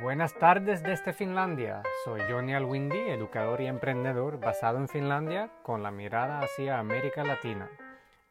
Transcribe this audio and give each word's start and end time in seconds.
Buenas 0.00 0.32
tardes 0.32 0.82
desde 0.82 1.12
Finlandia. 1.12 1.82
Soy 2.06 2.22
Johnny 2.26 2.54
Alwindi, 2.54 2.96
educador 2.96 3.60
y 3.60 3.66
emprendedor 3.66 4.40
basado 4.40 4.78
en 4.78 4.88
Finlandia 4.88 5.50
con 5.62 5.82
la 5.82 5.90
mirada 5.90 6.40
hacia 6.40 6.78
América 6.78 7.22
Latina. 7.22 7.68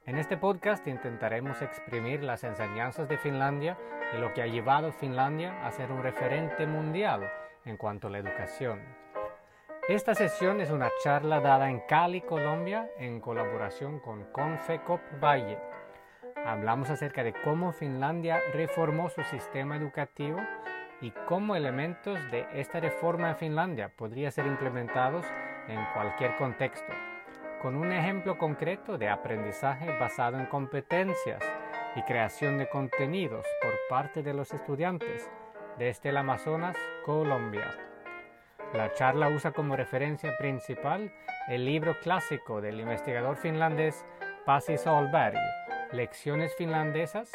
En 0.07 0.17
este 0.17 0.35
podcast 0.35 0.87
intentaremos 0.87 1.61
exprimir 1.61 2.23
las 2.23 2.43
enseñanzas 2.43 3.07
de 3.07 3.19
Finlandia 3.19 3.77
y 4.15 4.17
lo 4.17 4.33
que 4.33 4.41
ha 4.41 4.47
llevado 4.47 4.87
a 4.87 4.93
Finlandia 4.93 5.63
a 5.63 5.71
ser 5.71 5.91
un 5.91 6.01
referente 6.01 6.65
mundial 6.65 7.31
en 7.65 7.77
cuanto 7.77 8.07
a 8.07 8.09
la 8.09 8.17
educación. 8.17 8.81
Esta 9.87 10.15
sesión 10.15 10.59
es 10.59 10.71
una 10.71 10.89
charla 11.03 11.39
dada 11.39 11.69
en 11.69 11.81
Cali, 11.81 12.21
Colombia, 12.21 12.89
en 12.97 13.19
colaboración 13.19 13.99
con 13.99 14.23
Confecop 14.31 15.01
Valle. 15.21 15.59
Hablamos 16.47 16.89
acerca 16.89 17.23
de 17.23 17.33
cómo 17.43 17.73
Finlandia 17.73 18.39
reformó 18.53 19.09
su 19.09 19.21
sistema 19.25 19.75
educativo 19.75 20.39
y 21.03 21.11
cómo 21.27 21.57
elementos 21.57 22.17
de 22.31 22.47
esta 22.53 22.79
reforma 22.79 23.31
en 23.31 23.35
Finlandia 23.35 23.89
podrían 23.89 24.31
ser 24.31 24.47
implementados 24.47 25.25
en 25.67 25.77
cualquier 25.93 26.37
contexto, 26.37 26.93
con 27.61 27.75
un 27.75 27.91
ejemplo 27.91 28.37
concreto 28.37 28.97
de 28.97 29.09
aprendizaje 29.09 29.85
basado 29.99 30.39
en 30.39 30.45
competencias 30.45 31.43
y 31.97 32.01
creación 32.03 32.57
de 32.57 32.69
contenidos 32.69 33.45
por 33.61 33.73
parte 33.89 34.23
de 34.23 34.33
los 34.33 34.53
estudiantes 34.53 35.29
desde 35.77 36.09
el 36.09 36.17
Amazonas, 36.17 36.77
Colombia. 37.05 37.69
La 38.73 38.93
charla 38.93 39.27
usa 39.27 39.51
como 39.51 39.75
referencia 39.75 40.37
principal 40.37 41.11
el 41.49 41.65
libro 41.65 41.99
clásico 41.99 42.61
del 42.61 42.79
investigador 42.79 43.35
finlandés 43.35 44.05
Pasi 44.45 44.77
Solberg, 44.77 45.37
Lecciones 45.91 46.55
finlandesas 46.55 47.29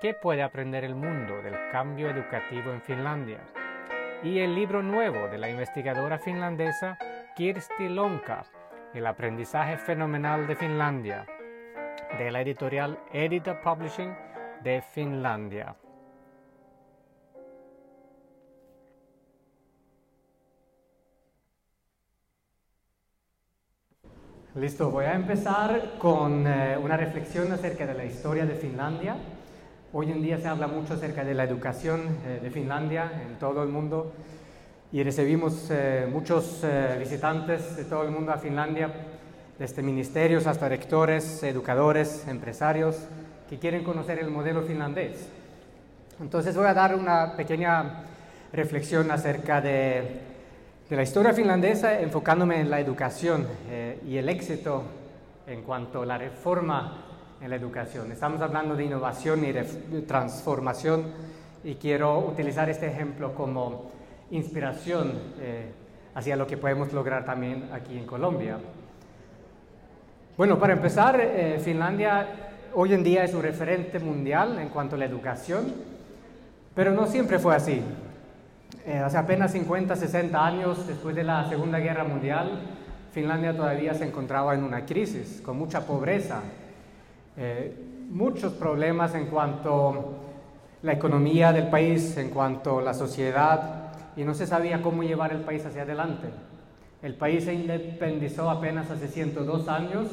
¿Qué 0.00 0.14
puede 0.14 0.44
aprender 0.44 0.84
el 0.84 0.94
mundo 0.94 1.42
del 1.42 1.56
cambio 1.72 2.08
educativo 2.08 2.70
en 2.70 2.80
Finlandia? 2.80 3.40
Y 4.22 4.38
el 4.38 4.54
libro 4.54 4.80
nuevo 4.80 5.26
de 5.26 5.38
la 5.38 5.50
investigadora 5.50 6.20
finlandesa 6.20 6.96
Kirsti 7.34 7.88
Lonka, 7.88 8.44
El 8.94 9.08
aprendizaje 9.08 9.76
fenomenal 9.76 10.46
de 10.46 10.54
Finlandia, 10.54 11.26
de 12.16 12.30
la 12.30 12.42
editorial 12.42 12.96
Edita 13.12 13.60
Publishing 13.60 14.14
de 14.62 14.82
Finlandia. 14.82 15.74
Listo, 24.54 24.92
voy 24.92 25.06
a 25.06 25.14
empezar 25.14 25.98
con 25.98 26.46
eh, 26.46 26.78
una 26.80 26.96
reflexión 26.96 27.50
acerca 27.50 27.84
de 27.84 27.94
la 27.94 28.04
historia 28.04 28.46
de 28.46 28.54
Finlandia 28.54 29.16
Hoy 29.90 30.12
en 30.12 30.20
día 30.20 30.38
se 30.38 30.46
habla 30.46 30.66
mucho 30.66 30.92
acerca 30.92 31.24
de 31.24 31.32
la 31.32 31.44
educación 31.44 32.18
eh, 32.26 32.40
de 32.42 32.50
Finlandia 32.50 33.10
en 33.26 33.38
todo 33.38 33.62
el 33.62 33.70
mundo 33.70 34.12
y 34.92 35.02
recibimos 35.02 35.70
eh, 35.70 36.06
muchos 36.12 36.60
eh, 36.62 36.96
visitantes 36.98 37.74
de 37.74 37.86
todo 37.86 38.02
el 38.02 38.10
mundo 38.10 38.30
a 38.30 38.36
Finlandia, 38.36 38.92
desde 39.58 39.80
ministerios 39.80 40.46
hasta 40.46 40.68
rectores, 40.68 41.42
educadores, 41.42 42.28
empresarios 42.28 42.98
que 43.48 43.58
quieren 43.58 43.82
conocer 43.82 44.18
el 44.18 44.28
modelo 44.30 44.60
finlandés. 44.60 45.26
Entonces 46.20 46.54
voy 46.54 46.66
a 46.66 46.74
dar 46.74 46.94
una 46.94 47.34
pequeña 47.34 48.04
reflexión 48.52 49.10
acerca 49.10 49.62
de, 49.62 50.20
de 50.90 50.96
la 50.96 51.02
historia 51.02 51.32
finlandesa 51.32 51.98
enfocándome 51.98 52.60
en 52.60 52.68
la 52.68 52.78
educación 52.78 53.46
y 54.06 54.18
el 54.18 54.28
éxito 54.28 54.82
en 55.46 55.62
cuanto 55.62 56.02
a 56.02 56.06
la 56.06 56.18
reforma 56.18 57.07
en 57.40 57.50
la 57.50 57.56
educación. 57.56 58.10
Estamos 58.12 58.40
hablando 58.40 58.74
de 58.74 58.84
innovación 58.84 59.44
y 59.44 59.52
de 59.52 59.64
transformación 60.06 61.04
y 61.64 61.74
quiero 61.74 62.18
utilizar 62.20 62.68
este 62.68 62.86
ejemplo 62.86 63.34
como 63.34 63.90
inspiración 64.30 65.12
eh, 65.40 65.70
hacia 66.14 66.36
lo 66.36 66.46
que 66.46 66.56
podemos 66.56 66.92
lograr 66.92 67.24
también 67.24 67.68
aquí 67.72 67.96
en 67.96 68.06
Colombia. 68.06 68.58
Bueno, 70.36 70.58
para 70.58 70.74
empezar, 70.74 71.20
eh, 71.20 71.60
Finlandia 71.62 72.26
hoy 72.74 72.94
en 72.94 73.02
día 73.02 73.24
es 73.24 73.34
un 73.34 73.42
referente 73.42 73.98
mundial 73.98 74.58
en 74.58 74.68
cuanto 74.68 74.96
a 74.96 74.98
la 74.98 75.04
educación, 75.04 75.72
pero 76.74 76.92
no 76.92 77.06
siempre 77.06 77.38
fue 77.38 77.54
así. 77.54 77.82
Eh, 78.86 78.98
hace 78.98 79.16
apenas 79.16 79.52
50, 79.52 79.96
60 79.96 80.46
años 80.46 80.86
después 80.86 81.14
de 81.14 81.24
la 81.24 81.48
Segunda 81.48 81.78
Guerra 81.78 82.04
Mundial, 82.04 82.60
Finlandia 83.12 83.56
todavía 83.56 83.94
se 83.94 84.04
encontraba 84.04 84.54
en 84.54 84.62
una 84.62 84.84
crisis, 84.86 85.40
con 85.44 85.58
mucha 85.58 85.86
pobreza, 85.86 86.40
eh, 87.38 87.72
muchos 88.10 88.52
problemas 88.54 89.14
en 89.14 89.26
cuanto 89.26 89.90
a 89.90 89.94
la 90.82 90.92
economía 90.92 91.52
del 91.52 91.68
país, 91.68 92.16
en 92.16 92.30
cuanto 92.30 92.80
a 92.80 92.82
la 92.82 92.94
sociedad, 92.94 93.92
y 94.16 94.24
no 94.24 94.34
se 94.34 94.46
sabía 94.46 94.82
cómo 94.82 95.04
llevar 95.04 95.32
el 95.32 95.42
país 95.42 95.64
hacia 95.64 95.82
adelante. 95.82 96.28
El 97.00 97.14
país 97.14 97.44
se 97.44 97.54
independizó 97.54 98.50
apenas 98.50 98.90
hace 98.90 99.06
102 99.06 99.68
años 99.68 100.08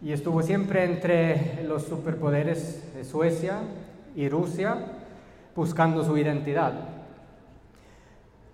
y 0.00 0.12
estuvo 0.12 0.40
siempre 0.42 0.84
entre 0.84 1.64
los 1.64 1.82
superpoderes 1.82 2.94
de 2.94 3.04
Suecia 3.04 3.62
y 4.14 4.28
Rusia 4.28 4.76
buscando 5.56 6.04
su 6.04 6.16
identidad. 6.16 6.74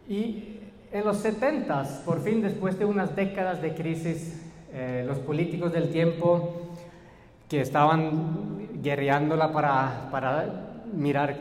Y 0.09 0.61
en 0.93 1.05
los 1.05 1.19
70, 1.19 2.05
por 2.07 2.23
fin, 2.23 2.41
después 2.41 2.79
de 2.79 2.87
unas 2.87 3.15
décadas 3.15 3.61
de 3.61 3.75
crisis, 3.75 4.41
eh, 4.73 5.05
los 5.07 5.19
políticos 5.19 5.73
del 5.73 5.91
tiempo 5.91 6.72
que 7.53 7.61
estaban 7.61 8.83
guerreándola 8.83 9.53
para, 9.53 10.09
para 10.11 10.87
mirar 10.95 11.37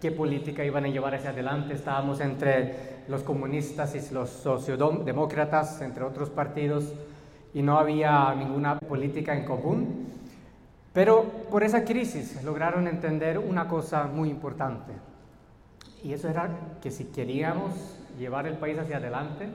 qué 0.00 0.10
política 0.10 0.64
iban 0.64 0.86
a 0.86 0.88
llevar 0.88 1.14
hacia 1.14 1.30
adelante. 1.30 1.74
Estábamos 1.74 2.18
entre 2.18 3.04
los 3.06 3.22
comunistas 3.22 3.94
y 3.94 4.12
los 4.12 4.28
sociodemócratas, 4.28 5.80
entre 5.80 6.02
otros 6.02 6.30
partidos, 6.30 6.92
y 7.54 7.62
no 7.62 7.78
había 7.78 8.34
ninguna 8.34 8.76
política 8.76 9.36
en 9.36 9.44
común. 9.44 10.08
Pero 10.92 11.22
por 11.48 11.62
esa 11.62 11.84
crisis 11.84 12.42
lograron 12.42 12.88
entender 12.88 13.38
una 13.38 13.68
cosa 13.68 14.08
muy 14.12 14.30
importante, 14.30 14.90
y 16.02 16.12
eso 16.12 16.28
era 16.28 16.50
que 16.82 16.90
si 16.90 17.04
queríamos 17.04 17.70
llevar 18.18 18.48
el 18.48 18.56
país 18.56 18.80
hacia 18.80 18.96
adelante, 18.96 19.46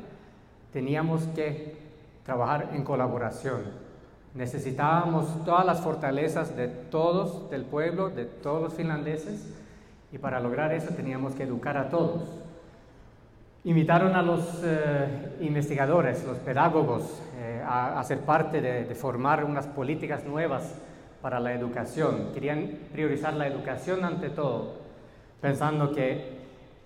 teníamos 0.72 1.24
que 1.35 1.75
trabajar 2.24 2.69
en 2.72 2.85
colaboración, 2.85 3.87
Necesitábamos 4.38 5.44
todas 5.46 5.66
las 5.66 5.81
fortalezas 5.81 6.56
de 6.56 6.68
todos, 6.68 7.50
del 7.50 7.64
pueblo, 7.64 8.09
de 8.09 8.25
todos 8.25 8.62
los 8.62 8.74
finlandeses, 8.75 9.52
y 10.12 10.20
para 10.20 10.40
lograr 10.40 10.72
eso 10.74 10.94
teníamos 10.94 11.34
que 11.34 11.42
educar 11.42 11.75
a 11.75 11.90
todos. 11.90 12.22
Invitaron 13.64 14.16
a 14.16 14.22
los 14.22 14.62
eh, 14.64 15.38
investigadores, 15.42 16.24
los 16.24 16.38
pedagogos, 16.38 17.20
eh, 17.40 17.64
a, 17.68 18.02
ser 18.03 18.20
parte 18.20 18.62
de, 18.62 18.86
de 18.86 18.96
formar 18.96 19.44
unas 19.44 19.66
políticas 19.66 20.24
nuevas 20.24 20.75
para 21.19 21.40
la 21.40 21.54
educación. 21.54 22.30
Querían 22.31 22.78
priorizar 22.92 23.34
la 23.34 23.48
educación 23.48 24.06
ante 24.06 24.30
todo, 24.30 24.75
pensando 25.42 25.92
que 25.92 26.38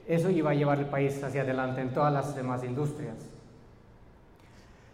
eso 0.07 0.29
iba 0.29 0.51
a 0.51 0.53
llevar 0.53 0.79
el 0.79 0.85
país 0.85 1.21
hacia 1.21 1.41
adelante 1.41 1.81
en 1.81 1.93
todas 1.93 2.13
las 2.13 2.33
demás 2.33 2.63
industrias. 2.63 3.30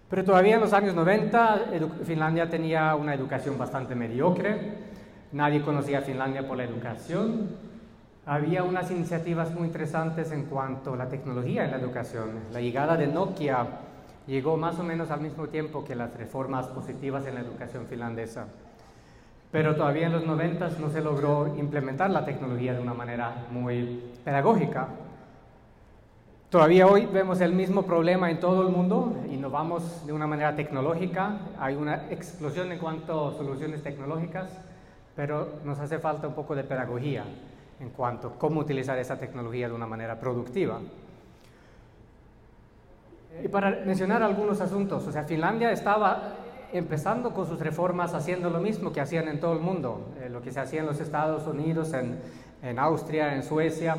Pero 0.10 0.24
todavía 0.24 0.56
en 0.56 0.62
los 0.62 0.74
años 0.74 0.96
90 0.96 1.66
Finlandia 2.06 2.50
tenía 2.50 2.96
una 2.96 3.14
educación 3.14 3.58
bastante 3.58 3.94
mediocre, 3.94 4.74
nadie 5.34 5.62
conocía 5.62 6.02
Finlandia 6.02 6.48
por 6.48 6.56
la 6.56 6.64
educación, 6.64 7.50
había 8.26 8.64
unas 8.64 8.90
iniciativas 8.92 9.54
muy 9.54 9.68
interesantes 9.68 10.32
en 10.32 10.46
cuanto 10.46 10.94
a 10.94 10.98
la 10.98 11.10
tecnología 11.10 11.66
en 11.66 11.72
la 11.72 11.78
educación. 11.78 12.30
La 12.52 12.62
llegada 12.62 12.98
de 12.98 13.08
Nokia 13.08 13.66
llegó 14.28 14.58
más 14.58 14.78
o 14.80 14.84
menos 14.84 15.12
al 15.12 15.22
mismo 15.22 15.48
tiempo 15.48 15.84
que 15.84 15.96
las 15.96 16.14
reformas 16.14 16.68
positivas 16.68 17.26
en 17.26 17.36
la 17.36 17.42
educación 17.42 17.86
finlandesa. 17.86 18.48
Pero 19.52 19.76
todavía 19.76 20.08
en 20.08 20.14
los 20.14 20.26
90 20.26 20.72
no 20.80 20.90
se 20.90 21.02
logró 21.02 21.56
implementar 21.58 22.10
la 22.10 22.26
tecnología 22.26 22.74
de 22.74 22.82
una 22.82 22.94
manera 22.94 23.46
muy 23.50 24.04
pedagógica. 24.24 24.88
Todavía 26.50 26.88
hoy 26.88 27.06
vemos 27.06 27.42
el 27.42 27.52
mismo 27.52 27.84
problema 27.84 28.32
en 28.32 28.40
todo 28.40 28.62
el 28.62 28.70
mundo, 28.70 29.18
innovamos 29.30 30.08
de 30.08 30.14
una 30.14 30.28
manera 30.28 30.56
tecnológica, 30.56 31.40
hay 31.60 31.76
una 31.76 32.10
explosión 32.10 32.72
en 32.72 32.80
cuanto 32.80 33.28
a 33.28 33.34
soluciones 33.34 33.84
tecnológicas, 33.84 34.50
pero 35.14 35.56
nos 35.66 35.78
hace 35.80 36.00
falta 36.00 36.26
un 36.26 36.34
poco 36.34 36.56
de 36.56 36.64
pedagogía 36.64 37.26
en 37.82 37.90
cuanto 37.90 38.30
a 38.30 38.40
cómo 38.40 38.62
utilizar 38.62 38.98
esa 38.98 39.20
tecnología 39.20 39.68
de 39.68 39.74
una 39.74 39.88
manera 39.88 40.22
productiva. 40.22 40.80
Y 43.44 43.50
para 43.50 43.82
mencionar 43.86 44.24
algunos 44.24 44.62
asuntos, 44.62 45.06
o 45.06 45.12
sea, 45.12 45.26
Finlandia 45.26 45.74
estaba 45.74 46.36
empezando 46.72 47.34
con 47.34 47.46
sus 47.46 47.60
reformas 47.60 48.14
haciendo 48.14 48.50
lo 48.50 48.62
mismo 48.62 48.94
que 48.94 49.02
hacían 49.02 49.28
en 49.28 49.42
todo 49.42 49.52
el 49.52 49.60
mundo, 49.60 50.14
eh, 50.22 50.30
lo 50.30 50.42
que 50.42 50.54
se 50.54 50.62
hacía 50.62 50.80
en 50.80 50.86
los 50.86 51.02
Estados 51.02 51.46
Unidos, 51.46 51.92
en, 51.92 52.22
en 52.64 52.80
Austria, 52.80 53.36
en 53.36 53.44
Suecia, 53.44 53.98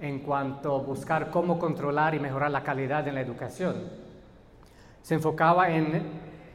en 0.00 0.20
cuanto 0.20 0.76
a 0.76 0.82
buscar 0.82 1.30
cómo 1.30 1.58
controlar 1.58 2.14
y 2.14 2.20
mejorar 2.20 2.50
la 2.50 2.62
calidad 2.62 3.06
en 3.08 3.14
la 3.14 3.20
educación. 3.20 3.74
Se 5.02 5.14
enfocaba 5.14 5.70
en 5.70 6.02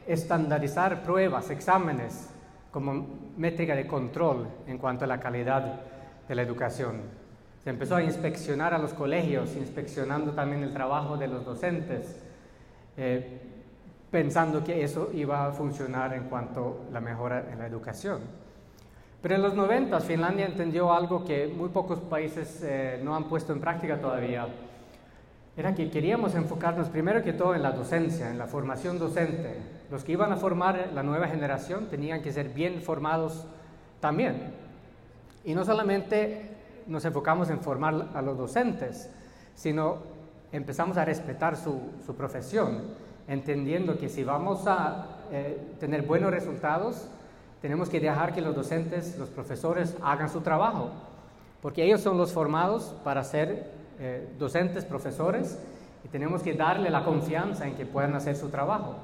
estandarizar 0.06 1.02
pruebas, 1.02 1.50
exámenes, 1.50 2.30
como 2.70 3.06
métrica 3.36 3.74
de 3.74 3.86
control 3.86 4.48
en 4.66 4.78
cuanto 4.78 5.04
a 5.04 5.08
la 5.08 5.20
calidad 5.20 5.80
de 6.28 6.34
la 6.34 6.42
educación. 6.42 7.02
Se 7.62 7.70
empezó 7.70 7.96
a 7.96 8.02
inspeccionar 8.02 8.72
a 8.72 8.78
los 8.78 8.94
colegios, 8.94 9.54
inspeccionando 9.56 10.32
también 10.32 10.62
el 10.62 10.72
trabajo 10.72 11.16
de 11.16 11.28
los 11.28 11.44
docentes, 11.44 12.22
eh, 12.96 13.40
pensando 14.10 14.64
que 14.64 14.82
eso 14.82 15.10
iba 15.12 15.46
a 15.46 15.52
funcionar 15.52 16.14
en 16.14 16.24
cuanto 16.24 16.86
a 16.88 16.92
la 16.92 17.00
mejora 17.00 17.44
en 17.52 17.58
la 17.58 17.66
educación. 17.66 18.20
Pero 19.22 19.34
en 19.34 19.42
los 19.42 19.54
90 19.54 20.00
Finlandia 20.00 20.46
entendió 20.46 20.92
algo 20.92 21.24
que 21.24 21.46
muy 21.46 21.68
pocos 21.68 22.00
países 22.00 22.62
eh, 22.62 23.00
no 23.02 23.14
han 23.14 23.24
puesto 23.24 23.52
en 23.52 23.60
práctica 23.60 24.00
todavía. 24.00 24.48
Era 25.56 25.74
que 25.74 25.90
queríamos 25.90 26.34
enfocarnos 26.34 26.88
primero 26.88 27.22
que 27.22 27.34
todo 27.34 27.54
en 27.54 27.62
la 27.62 27.72
docencia, 27.72 28.30
en 28.30 28.38
la 28.38 28.46
formación 28.46 28.98
docente. 28.98 29.58
Los 29.90 30.04
que 30.04 30.12
iban 30.12 30.32
a 30.32 30.36
formar 30.36 30.90
la 30.94 31.02
nueva 31.02 31.28
generación 31.28 31.88
tenían 31.90 32.22
que 32.22 32.32
ser 32.32 32.48
bien 32.48 32.80
formados 32.80 33.44
también. 34.00 34.54
Y 35.44 35.54
no 35.54 35.64
solamente 35.64 36.56
nos 36.86 37.04
enfocamos 37.04 37.50
en 37.50 37.60
formar 37.60 38.08
a 38.14 38.22
los 38.22 38.38
docentes, 38.38 39.10
sino 39.54 39.98
empezamos 40.50 40.96
a 40.96 41.04
respetar 41.04 41.56
su, 41.56 41.78
profesión, 42.16 42.82
entendiendo 43.28 43.98
que 43.98 44.08
si 44.08 44.24
vamos 44.24 44.66
a 44.66 45.06
eh, 45.30 45.74
tener 45.78 46.02
buenos 46.02 46.30
resultados, 46.30 47.08
tenemos 47.60 47.88
que 47.88 48.00
dejar 48.00 48.32
que 48.32 48.40
los 48.40 48.54
docentes, 48.54 49.18
los 49.18 49.28
profesores 49.28 49.96
hagan 50.02 50.30
su 50.30 50.40
trabajo, 50.40 50.90
porque 51.60 51.84
ellos 51.84 52.00
son 52.00 52.16
los 52.16 52.32
formados 52.32 52.94
para 53.04 53.22
ser 53.22 53.70
eh, 53.98 54.32
docentes, 54.38 54.84
profesores, 54.84 55.58
y 56.04 56.08
tenemos 56.08 56.42
que 56.42 56.54
darle 56.54 56.88
la 56.90 57.04
confianza 57.04 57.66
en 57.66 57.74
que 57.74 57.84
puedan 57.84 58.14
hacer 58.14 58.34
su 58.34 58.48
trabajo. 58.48 58.94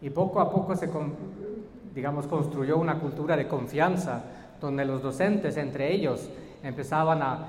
Y 0.00 0.10
poco 0.10 0.40
a 0.40 0.50
poco 0.50 0.76
se, 0.76 0.88
digamos, 1.92 2.26
construyó 2.26 2.78
una 2.78 3.00
cultura 3.00 3.36
de 3.36 3.48
confianza, 3.48 4.22
donde 4.60 4.84
los 4.84 5.02
docentes 5.02 5.56
entre 5.56 5.92
ellos 5.92 6.30
empezaban 6.62 7.22
a 7.22 7.46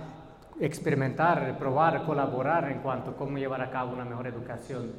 experimentar, 0.60 1.58
probar, 1.58 2.04
colaborar 2.04 2.72
en 2.72 2.80
cuanto 2.80 3.12
a 3.12 3.16
cómo 3.16 3.38
llevar 3.38 3.62
a 3.62 3.70
cabo 3.70 3.94
una 3.94 4.06
mejor 4.06 4.28
educación. 4.28 4.92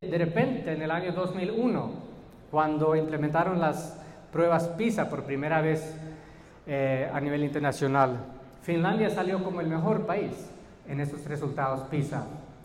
De 0.00 0.18
repente, 0.18 0.72
en 0.72 0.82
el 0.82 0.90
año 0.90 1.12
2001, 1.12 1.90
cuando 2.50 2.96
implementaron 2.96 3.60
las 3.60 3.99
pruebas 4.32 4.68
PISA 4.68 5.08
por 5.08 5.24
primera 5.24 5.60
vez 5.60 5.94
eh, 6.66 7.10
a 7.12 7.20
nivel 7.20 7.44
internacional. 7.44 8.16
Finlandia 8.62 9.10
salió 9.10 9.42
como 9.42 9.60
el 9.60 9.66
mejor 9.66 10.06
país 10.06 10.32
en 10.88 11.00
esos 11.00 11.24
resultados 11.24 11.80
PISA, 11.88 12.24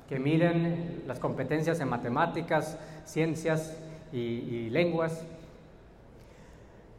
que 0.10 0.20
miren 0.20 1.04
las 1.08 1.20
competencias 1.20 1.80
en 1.80 1.90
matemáticas, 1.90 2.78
ciencias 3.06 3.78
y, 4.12 4.18
y 4.18 4.70
lenguas. 4.70 5.24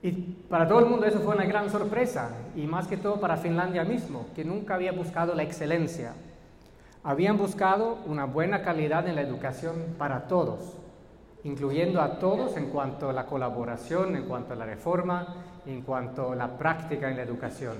Y 0.02 0.12
para 0.48 0.68
todo 0.68 0.80
el 0.80 0.86
mundo 0.86 1.06
eso 1.06 1.20
fue 1.20 1.34
una 1.34 1.46
gran 1.46 1.70
sorpresa, 1.70 2.30
y 2.54 2.66
más 2.66 2.86
que 2.86 2.96
todo 2.96 3.20
para 3.20 3.36
Finlandia 3.36 3.84
mismo, 3.84 4.26
que 4.34 4.44
nunca 4.44 4.74
había 4.74 4.92
buscado 4.92 5.34
la 5.34 5.42
excelencia. 5.42 6.12
Habían 7.02 7.38
buscado 7.38 7.98
una 8.06 8.24
buena 8.24 8.62
calidad 8.62 9.06
en 9.08 9.14
la 9.14 9.22
educación 9.22 9.94
para 9.98 10.26
todos, 10.26 10.76
incluyendo 11.46 12.02
a 12.02 12.18
todos 12.18 12.56
en 12.56 12.70
cuanto 12.70 13.08
a 13.08 13.12
la 13.12 13.24
colaboración, 13.24 14.16
en 14.16 14.24
cuanto 14.24 14.52
a 14.52 14.56
la 14.56 14.66
reforma, 14.66 15.36
en 15.64 15.82
cuanto 15.82 16.32
a 16.32 16.36
la 16.36 16.58
práctica 16.58 17.08
en 17.08 17.16
la 17.16 17.22
educación. 17.22 17.76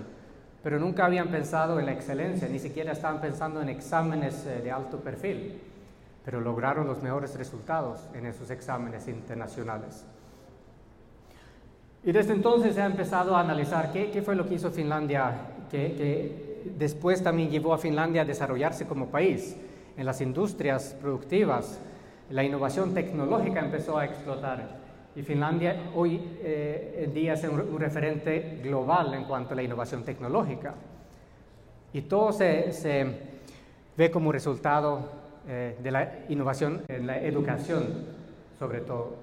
Pero 0.63 0.79
nunca 0.79 1.05
habían 1.05 1.29
pensado 1.29 1.81
en 1.81 1.87
la 1.87 1.93
excelencia, 1.93 2.49
ni 2.49 2.61
siquiera 2.61 2.93
estaban 2.93 3.21
pensando 3.21 3.61
en 3.61 3.69
exámenes 3.69 4.47
eh, 4.47 4.61
de 4.63 4.71
alto 4.71 4.99
perfil, 4.99 5.61
pero 6.25 6.41
lograron 6.41 6.87
los 6.87 7.03
mejores 7.03 7.35
resultados 7.37 8.09
en 8.15 8.27
esos 8.27 8.51
exámenes 8.51 9.09
internacionales. 9.09 10.05
Y 12.05 12.13
desde 12.13 12.35
entonces 12.35 12.77
se 12.77 12.83
ha 12.83 12.87
empezado 12.87 13.35
a 13.37 13.41
analizar 13.41 13.91
qué, 13.93 14.23
fue 14.25 14.37
lo 14.37 14.47
que 14.49 14.55
hizo 14.55 14.71
Finlandia, 14.71 15.33
que, 15.69 15.95
que 15.97 16.73
después 16.79 17.21
también 17.21 17.51
llevó 17.51 17.75
a 17.75 17.79
Finlandia 17.79 18.23
a 18.23 18.25
desarrollarse 18.25 18.87
como 18.87 19.07
país 19.07 19.57
en 19.97 20.07
las 20.07 20.21
industrias 20.21 20.95
productivas, 21.01 21.81
la 22.31 22.45
innovación 22.45 22.93
tecnológica 22.95 23.61
empezó 23.61 23.99
a 23.99 24.05
explotar 24.05 24.87
y 25.17 25.23
Finlandia 25.23 25.91
hoy 25.95 26.21
eh, 26.43 27.05
en 27.05 27.15
día 27.15 27.33
es 27.33 27.45
un, 27.45 27.81
referente 27.81 28.61
global 28.63 29.15
en 29.15 29.25
cuanto 29.25 29.55
a 29.55 29.57
la 29.57 29.63
innovación 29.63 30.05
tecnológica. 30.05 30.75
Y 31.95 32.03
todo 32.03 32.33
se, 32.33 33.07
ve 33.97 34.11
como 34.11 34.31
resultado 34.31 35.11
eh, 35.49 35.79
de 35.83 35.91
la 35.91 36.13
innovación 36.29 36.83
en 36.89 37.07
la 37.07 37.19
educación, 37.19 38.05
sobre 38.59 38.81
todo. 38.81 39.17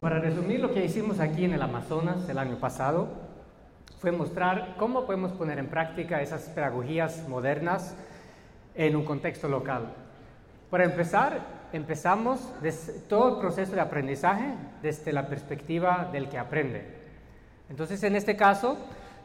Para 0.00 0.18
resumir 0.18 0.60
lo 0.60 0.74
que 0.74 0.84
hicimos 0.84 1.18
aquí 1.18 1.46
en 1.46 1.54
el 1.54 1.62
Amazonas 1.62 2.28
el 2.28 2.36
año 2.36 2.56
pasado, 2.56 3.08
fue 4.00 4.12
mostrar 4.12 4.74
cómo 4.76 5.06
podemos 5.06 5.32
poner 5.32 5.58
en 5.58 5.68
práctica 5.68 6.20
esas 6.20 6.42
pedagogías 6.50 7.26
modernas 7.26 7.96
en 8.74 8.96
un 8.96 9.04
contexto 9.06 9.48
local. 9.48 9.94
Para 10.68 10.84
empezar, 10.84 11.40
empezamos 11.74 12.40
todo 13.08 13.34
el 13.34 13.40
proceso 13.40 13.72
de 13.72 13.80
aprendizaje 13.80 14.54
desde 14.80 15.12
la 15.12 15.26
perspectiva 15.26 16.08
del 16.12 16.28
que 16.28 16.38
aprende. 16.38 16.84
Entonces, 17.68 18.02
en 18.04 18.14
este 18.14 18.36
caso, 18.36 18.78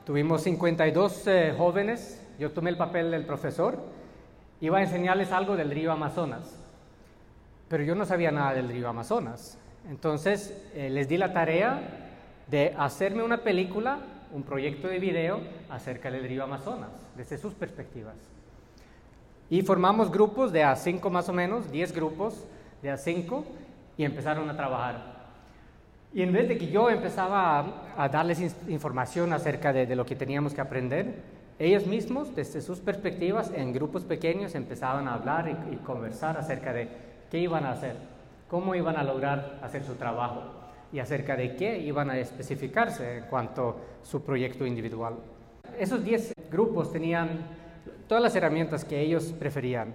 tuvimos 0.04 0.42
52 0.44 1.28
eh, 1.28 1.54
jóvenes, 1.56 2.20
yo 2.40 2.52
tomé 2.52 2.72
el 2.72 2.78
papel 2.78 3.12
del 3.12 3.26
profesor, 3.26 3.78
iba 4.62 4.80
a 4.80 4.82
enseñarles 4.82 5.32
algo 5.32 5.56
del 5.56 5.70
río 5.70 5.92
Amazonas, 5.92 6.56
pero 7.68 7.84
yo 7.84 7.94
no 7.94 8.06
sabía 8.06 8.32
nada 8.32 8.56
del 8.56 8.70
río 8.70 8.90
Amazonas. 8.90 9.60
Entonces, 9.88 10.52
eh, 10.74 10.90
les 10.90 11.08
di 11.08 11.18
la 11.18 11.32
tarea 11.34 11.82
de 12.48 12.74
hacerme 12.80 13.22
una 13.22 13.44
película, 13.44 14.00
un 14.34 14.42
proyecto 14.42 14.88
de 14.88 14.98
video 14.98 15.40
acerca 15.70 16.10
del 16.10 16.24
río 16.24 16.44
Amazonas, 16.44 16.90
desde 17.16 17.38
sus 17.38 17.54
perspectivas. 17.54 18.16
Y 19.50 19.62
formamos 19.64 20.12
grupos 20.12 20.52
de 20.52 20.64
A5 20.64 21.10
más 21.10 21.28
o 21.28 21.34
menos, 21.34 21.72
10 21.72 21.94
grupos 21.94 22.46
de 22.82 22.92
A5, 22.94 23.44
y 23.98 24.04
empezaron 24.04 24.50
a 24.50 24.56
trabajar. 24.56 25.20
Y 26.14 26.22
en 26.22 26.32
vez 26.32 26.48
de 26.48 26.58
que 26.58 26.68
yo 26.68 26.90
empezaba 26.90 27.84
a, 27.98 28.10
darles 28.10 28.42
información 28.68 29.34
acerca 29.34 29.74
de, 29.74 29.96
lo 29.96 30.06
que 30.06 30.16
teníamos 30.16 30.54
que 30.54 30.62
aprender, 30.62 31.40
ellos 31.58 31.86
mismos, 31.86 32.36
desde 32.36 32.62
sus 32.62 32.80
perspectivas, 32.80 33.52
en 33.54 33.74
grupos 33.74 34.04
pequeños, 34.06 34.56
empezaban 34.56 35.08
a 35.08 35.16
hablar 35.16 35.50
y, 35.50 35.74
y 35.74 35.78
conversar 35.78 36.38
acerca 36.38 36.72
de 36.72 36.88
qué 37.30 37.40
iban 37.40 37.66
a 37.66 37.72
hacer, 37.72 37.96
cómo 38.50 38.76
iban 38.76 38.98
a 38.98 39.04
lograr 39.04 39.60
hacer 39.62 39.84
su 39.84 39.96
trabajo 39.96 40.44
y 40.92 41.00
acerca 41.00 41.36
de 41.36 41.56
qué 41.56 41.80
iban 41.80 42.10
a 42.10 42.18
especificarse 42.18 43.18
en 43.18 43.24
cuanto 43.26 43.70
a 43.70 44.06
su 44.06 44.24
proyecto 44.24 44.66
individual. 44.66 45.16
Esos 45.78 46.04
10 46.04 46.34
grupos 46.50 46.92
tenían 46.92 47.46
todas 48.10 48.24
las 48.24 48.36
herramientas 48.36 48.84
que 48.84 49.00
ellos 49.00 49.34
preferían. 49.38 49.94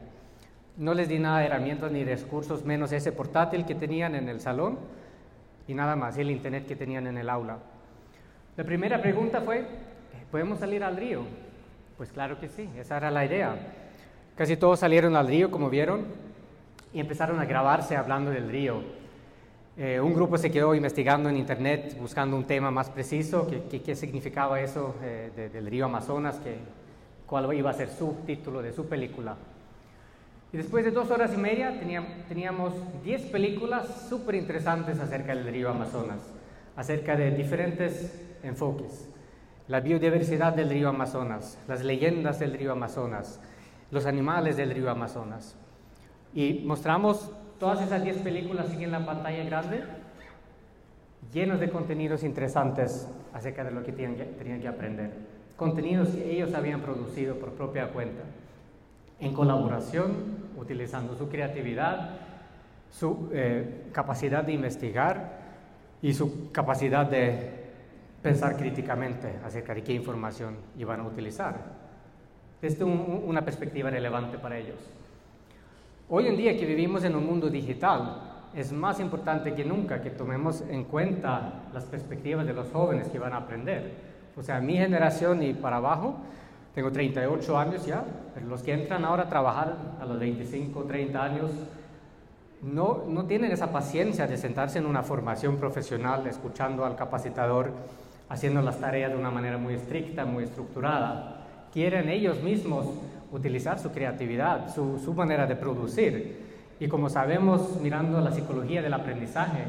No 0.76 0.94
les 0.94 1.08
di 1.08 1.18
nada 1.18 1.40
de 1.40 1.46
herramientas 1.46 1.90
ni 1.90 2.04
recursos, 2.04 2.64
menos 2.64 2.92
ese 2.92 3.10
portátil 3.10 3.66
que 3.66 3.74
tenían 3.74 4.14
en 4.14 4.28
el 4.28 4.40
salón 4.40 4.78
y 5.66 5.74
nada 5.74 5.96
más, 5.96 6.16
el 6.16 6.30
internet 6.30 6.64
que 6.66 6.76
tenían 6.76 7.08
en 7.08 7.18
el 7.18 7.28
aula. 7.28 7.58
La 8.56 8.62
primera 8.62 9.02
pregunta 9.02 9.40
fue, 9.40 9.66
¿podemos 10.30 10.60
salir 10.60 10.84
al 10.84 10.96
río? 10.96 11.22
Pues 11.96 12.12
claro 12.12 12.38
que 12.38 12.48
sí, 12.48 12.70
esa 12.78 12.98
era 12.98 13.10
la 13.10 13.24
idea. 13.24 13.56
Casi 14.36 14.56
todos 14.56 14.78
salieron 14.78 15.16
al 15.16 15.26
río, 15.26 15.50
como 15.50 15.68
vieron, 15.68 16.06
y 16.92 17.00
empezaron 17.00 17.40
a 17.40 17.46
grabarse 17.46 17.96
hablando 17.96 18.30
del 18.30 18.48
río. 18.48 18.80
Eh, 19.76 19.98
un 20.00 20.14
grupo 20.14 20.38
se 20.38 20.52
quedó 20.52 20.72
investigando 20.76 21.28
en 21.28 21.36
internet, 21.36 21.96
buscando 21.98 22.36
un 22.36 22.44
tema 22.44 22.70
más 22.70 22.90
preciso, 22.90 23.48
qué, 23.48 23.96
significaba 23.96 24.60
eso 24.60 24.94
eh, 25.02 25.50
del 25.52 25.66
río 25.66 25.86
Amazonas, 25.86 26.38
que 26.38 26.83
cuál 27.26 27.52
iba 27.54 27.70
a 27.70 27.74
ser 27.74 27.88
su 27.88 28.16
título 28.26 28.62
de 28.62 28.72
su 28.72 28.86
película. 28.86 29.36
Y 30.52 30.56
después 30.56 30.84
de 30.84 30.92
dos 30.92 31.10
horas 31.10 31.32
y 31.34 31.36
media 31.36 31.80
teníamos 32.28 32.74
diez 33.02 33.22
películas 33.22 34.06
súper 34.08 34.36
interesantes 34.36 35.00
acerca 35.00 35.34
del 35.34 35.46
río 35.46 35.70
Amazonas, 35.70 36.20
acerca 36.76 37.16
de 37.16 37.32
diferentes 37.32 38.14
enfoques. 38.42 39.08
La 39.66 39.80
biodiversidad 39.80 40.52
del 40.52 40.70
río 40.70 40.90
Amazonas, 40.90 41.58
las 41.66 41.82
leyendas 41.82 42.38
del 42.38 42.52
río 42.52 42.72
Amazonas, 42.72 43.40
los 43.90 44.06
animales 44.06 44.56
del 44.56 44.70
río 44.70 44.90
Amazonas. 44.90 45.56
Y 46.34 46.62
mostramos 46.64 47.32
todas 47.58 47.80
esas 47.82 48.04
diez 48.04 48.18
películas 48.18 48.70
aquí 48.70 48.84
en 48.84 48.92
la 48.92 49.04
pantalla 49.04 49.42
grande, 49.44 49.82
llenos 51.32 51.58
de 51.58 51.70
contenidos 51.70 52.22
interesantes 52.22 53.08
acerca 53.32 53.64
de 53.64 53.70
lo 53.70 53.82
que 53.82 53.92
tenían 53.92 54.60
que 54.60 54.68
aprender 54.68 55.33
contenidos 55.56 56.08
que 56.08 56.32
ellos 56.32 56.54
habían 56.54 56.80
producido 56.80 57.36
por 57.36 57.52
propia 57.52 57.88
cuenta, 57.88 58.22
en 59.20 59.32
colaboración, 59.32 60.12
utilizando 60.56 61.14
su 61.16 61.28
creatividad, 61.28 62.10
su 62.90 63.30
eh, 63.32 63.88
capacidad 63.92 64.44
de 64.44 64.52
investigar 64.52 65.42
y 66.02 66.12
su 66.12 66.50
capacidad 66.52 67.06
de 67.06 67.64
pensar 68.22 68.56
críticamente 68.56 69.38
acerca 69.44 69.74
de 69.74 69.82
qué 69.82 69.92
información 69.92 70.56
iban 70.78 71.00
a 71.00 71.06
utilizar. 71.06 71.84
Esta 72.60 72.84
es 72.84 72.90
una 72.90 73.44
perspectiva 73.44 73.90
relevante 73.90 74.38
para 74.38 74.58
ellos. 74.58 74.78
Hoy 76.08 76.26
en 76.28 76.36
día 76.36 76.56
que 76.56 76.64
vivimos 76.64 77.04
en 77.04 77.14
un 77.14 77.26
mundo 77.26 77.48
digital, 77.50 78.48
es 78.54 78.72
más 78.72 79.00
importante 79.00 79.54
que 79.54 79.64
nunca 79.64 80.00
que 80.00 80.10
tomemos 80.10 80.62
en 80.68 80.84
cuenta 80.84 81.64
las 81.72 81.84
perspectivas 81.84 82.46
de 82.46 82.52
los 82.52 82.70
jóvenes 82.70 83.08
que 83.08 83.18
van 83.18 83.32
a 83.32 83.38
aprender 83.38 84.13
o 84.36 84.42
sea, 84.42 84.60
mi 84.60 84.76
generación 84.76 85.42
y 85.42 85.54
para 85.54 85.76
abajo, 85.76 86.16
Tengo 86.74 86.90
38 86.90 87.56
años 87.56 87.86
ya, 87.86 88.04
pero 88.34 88.46
los 88.46 88.62
que 88.62 88.72
entran 88.72 89.04
ahora 89.04 89.24
a 89.24 89.28
trabajar 89.28 89.76
a 90.00 90.04
los 90.04 90.18
25, 90.18 90.82
30 90.82 91.22
años, 91.22 91.50
no, 92.62 93.04
no 93.06 93.26
tienen 93.26 93.52
esa 93.52 93.70
paciencia 93.70 94.26
de 94.26 94.36
sentarse 94.36 94.78
en 94.78 94.86
una 94.86 95.04
formación 95.04 95.56
profesional, 95.56 96.26
escuchando 96.26 96.84
al 96.84 96.96
capacitador, 96.96 97.70
haciendo 98.28 98.60
las 98.60 98.80
tareas 98.80 99.12
de 99.12 99.18
una 99.18 99.30
manera 99.30 99.56
muy 99.56 99.74
estricta, 99.74 100.24
muy 100.24 100.44
estructurada. 100.44 101.42
Quieren 101.72 102.08
ellos 102.08 102.42
mismos 102.42 102.88
utilizar 103.30 103.78
su 103.78 103.92
creatividad, 103.92 104.74
su, 104.74 104.98
su 104.98 105.14
manera 105.14 105.46
de 105.46 105.54
producir. 105.54 106.54
Y 106.80 106.88
como 106.88 107.08
sabemos, 107.08 107.80
mirando 107.80 108.20
la 108.20 108.32
psicología 108.32 108.82
del 108.82 108.94
aprendizaje, 108.94 109.62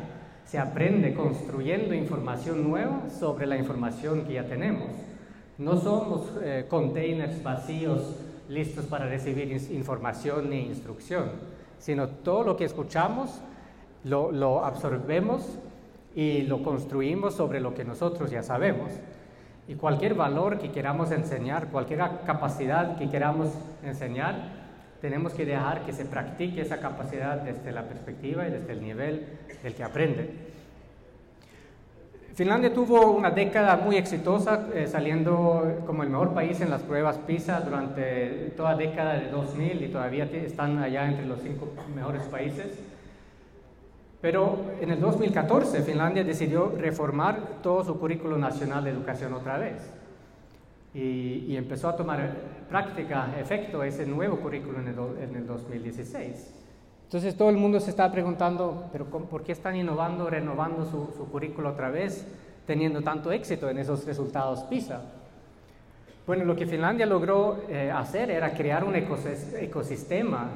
se 0.46 0.60
aprende 0.60 1.14
construyendo 1.14 1.94
información 1.94 2.64
nueva 2.70 3.10
sobre 3.10 3.48
la 3.48 3.58
información 3.58 4.26
que 4.26 4.34
ya 4.34 4.46
tenemos. 4.46 4.90
No 5.58 5.78
somos 5.78 6.32
eh, 6.42 6.66
containers 6.70 7.42
vacíos 7.42 8.16
listos 8.48 8.86
para 8.86 9.08
recibir 9.08 9.52
información 9.72 10.50
ni 10.50 10.68
instrucción, 10.68 11.32
sino 11.80 12.08
todo 12.10 12.44
lo 12.44 12.58
que 12.58 12.66
escuchamos 12.66 13.42
lo, 14.04 14.32
lo 14.32 14.64
absorbemos 14.64 15.58
y 16.16 16.44
lo 16.44 16.62
construimos 16.62 17.34
sobre 17.34 17.60
lo 17.60 17.74
que 17.74 17.84
nosotros 17.84 18.30
ya 18.30 18.44
sabemos. 18.44 18.92
Y 19.68 19.76
cualquier 19.76 20.14
valor 20.14 20.60
que 20.60 20.72
queramos 20.72 21.12
enseñar, 21.12 21.70
cualquier 21.70 22.00
capacidad 22.26 22.98
que 22.98 23.10
queramos 23.10 23.50
enseñar, 23.84 24.65
tenemos 25.06 25.34
que 25.34 25.46
dejar 25.46 25.86
que 25.86 25.94
se 25.94 26.04
practique 26.04 26.62
esa 26.62 26.80
capacidad 26.80 27.38
desde 27.38 27.72
la 27.72 27.84
perspectiva 27.84 28.48
y 28.48 28.50
desde 28.50 28.74
el 28.74 28.82
nivel 28.82 29.28
del 29.62 29.76
que 29.76 29.84
aprende. 29.84 30.32
Finlandia 32.34 32.74
tuvo 32.74 33.12
una 33.12 33.30
década 33.30 33.78
muy 33.78 33.98
exitosa, 33.98 34.68
eh, 34.74 34.88
saliendo 34.88 35.84
como 35.86 36.02
el 36.02 36.10
mejor 36.10 36.34
país 36.34 36.60
en 36.62 36.72
las 36.72 36.82
pruebas 36.82 37.20
PISA 37.20 37.60
durante 37.60 38.52
toda 38.58 38.76
década 38.76 39.14
de 39.14 39.30
2000 39.30 39.84
y 39.84 39.88
todavía 39.90 40.24
están 40.24 40.80
allá 40.80 41.08
entre 41.08 41.28
los 41.28 41.40
cinco 41.40 41.72
mejores 41.96 42.24
países. 42.24 42.80
Pero 44.22 44.58
en 44.82 44.90
el 44.90 45.00
2014 45.00 45.84
Finlandia 45.84 46.24
decidió 46.24 46.74
reformar 46.76 47.62
todo 47.62 47.84
su 47.84 48.00
currículo 48.00 48.40
nacional 48.40 48.84
de 48.84 48.90
educación 48.90 49.36
otra 49.36 49.60
vez 49.60 49.84
y, 50.96 51.58
empezó 51.58 51.90
a 51.90 51.96
tomar 51.96 52.34
práctica, 52.70 53.36
efecto, 53.38 53.84
ese 53.84 54.06
nuevo 54.06 54.38
currículo 54.38 54.80
en 54.80 54.88
el, 55.36 55.46
2016. 55.46 56.54
Entonces 57.04 57.36
todo 57.36 57.50
el 57.50 57.58
mundo 57.58 57.80
se 57.80 57.90
está 57.90 58.10
preguntando, 58.12 58.86
pero 58.92 59.06
¿por 59.06 59.44
qué 59.44 59.52
están 59.52 59.76
innovando, 59.76 60.30
renovando 60.30 60.86
su, 60.86 61.30
currículo 61.30 61.72
otra 61.72 61.90
vez, 61.90 62.26
teniendo 62.66 63.02
tanto 63.02 63.32
éxito 63.32 63.70
en 63.70 63.78
esos 63.78 64.06
resultados 64.06 64.64
PISA? 64.64 65.02
Bueno, 66.26 66.46
lo 66.46 66.56
que 66.56 66.66
Finlandia 66.66 67.06
logró 67.06 67.66
eh, 67.70 67.92
hacer 67.92 68.32
era 68.32 68.54
crear 68.54 68.84
un 68.84 68.96
ecosistema 68.96 70.50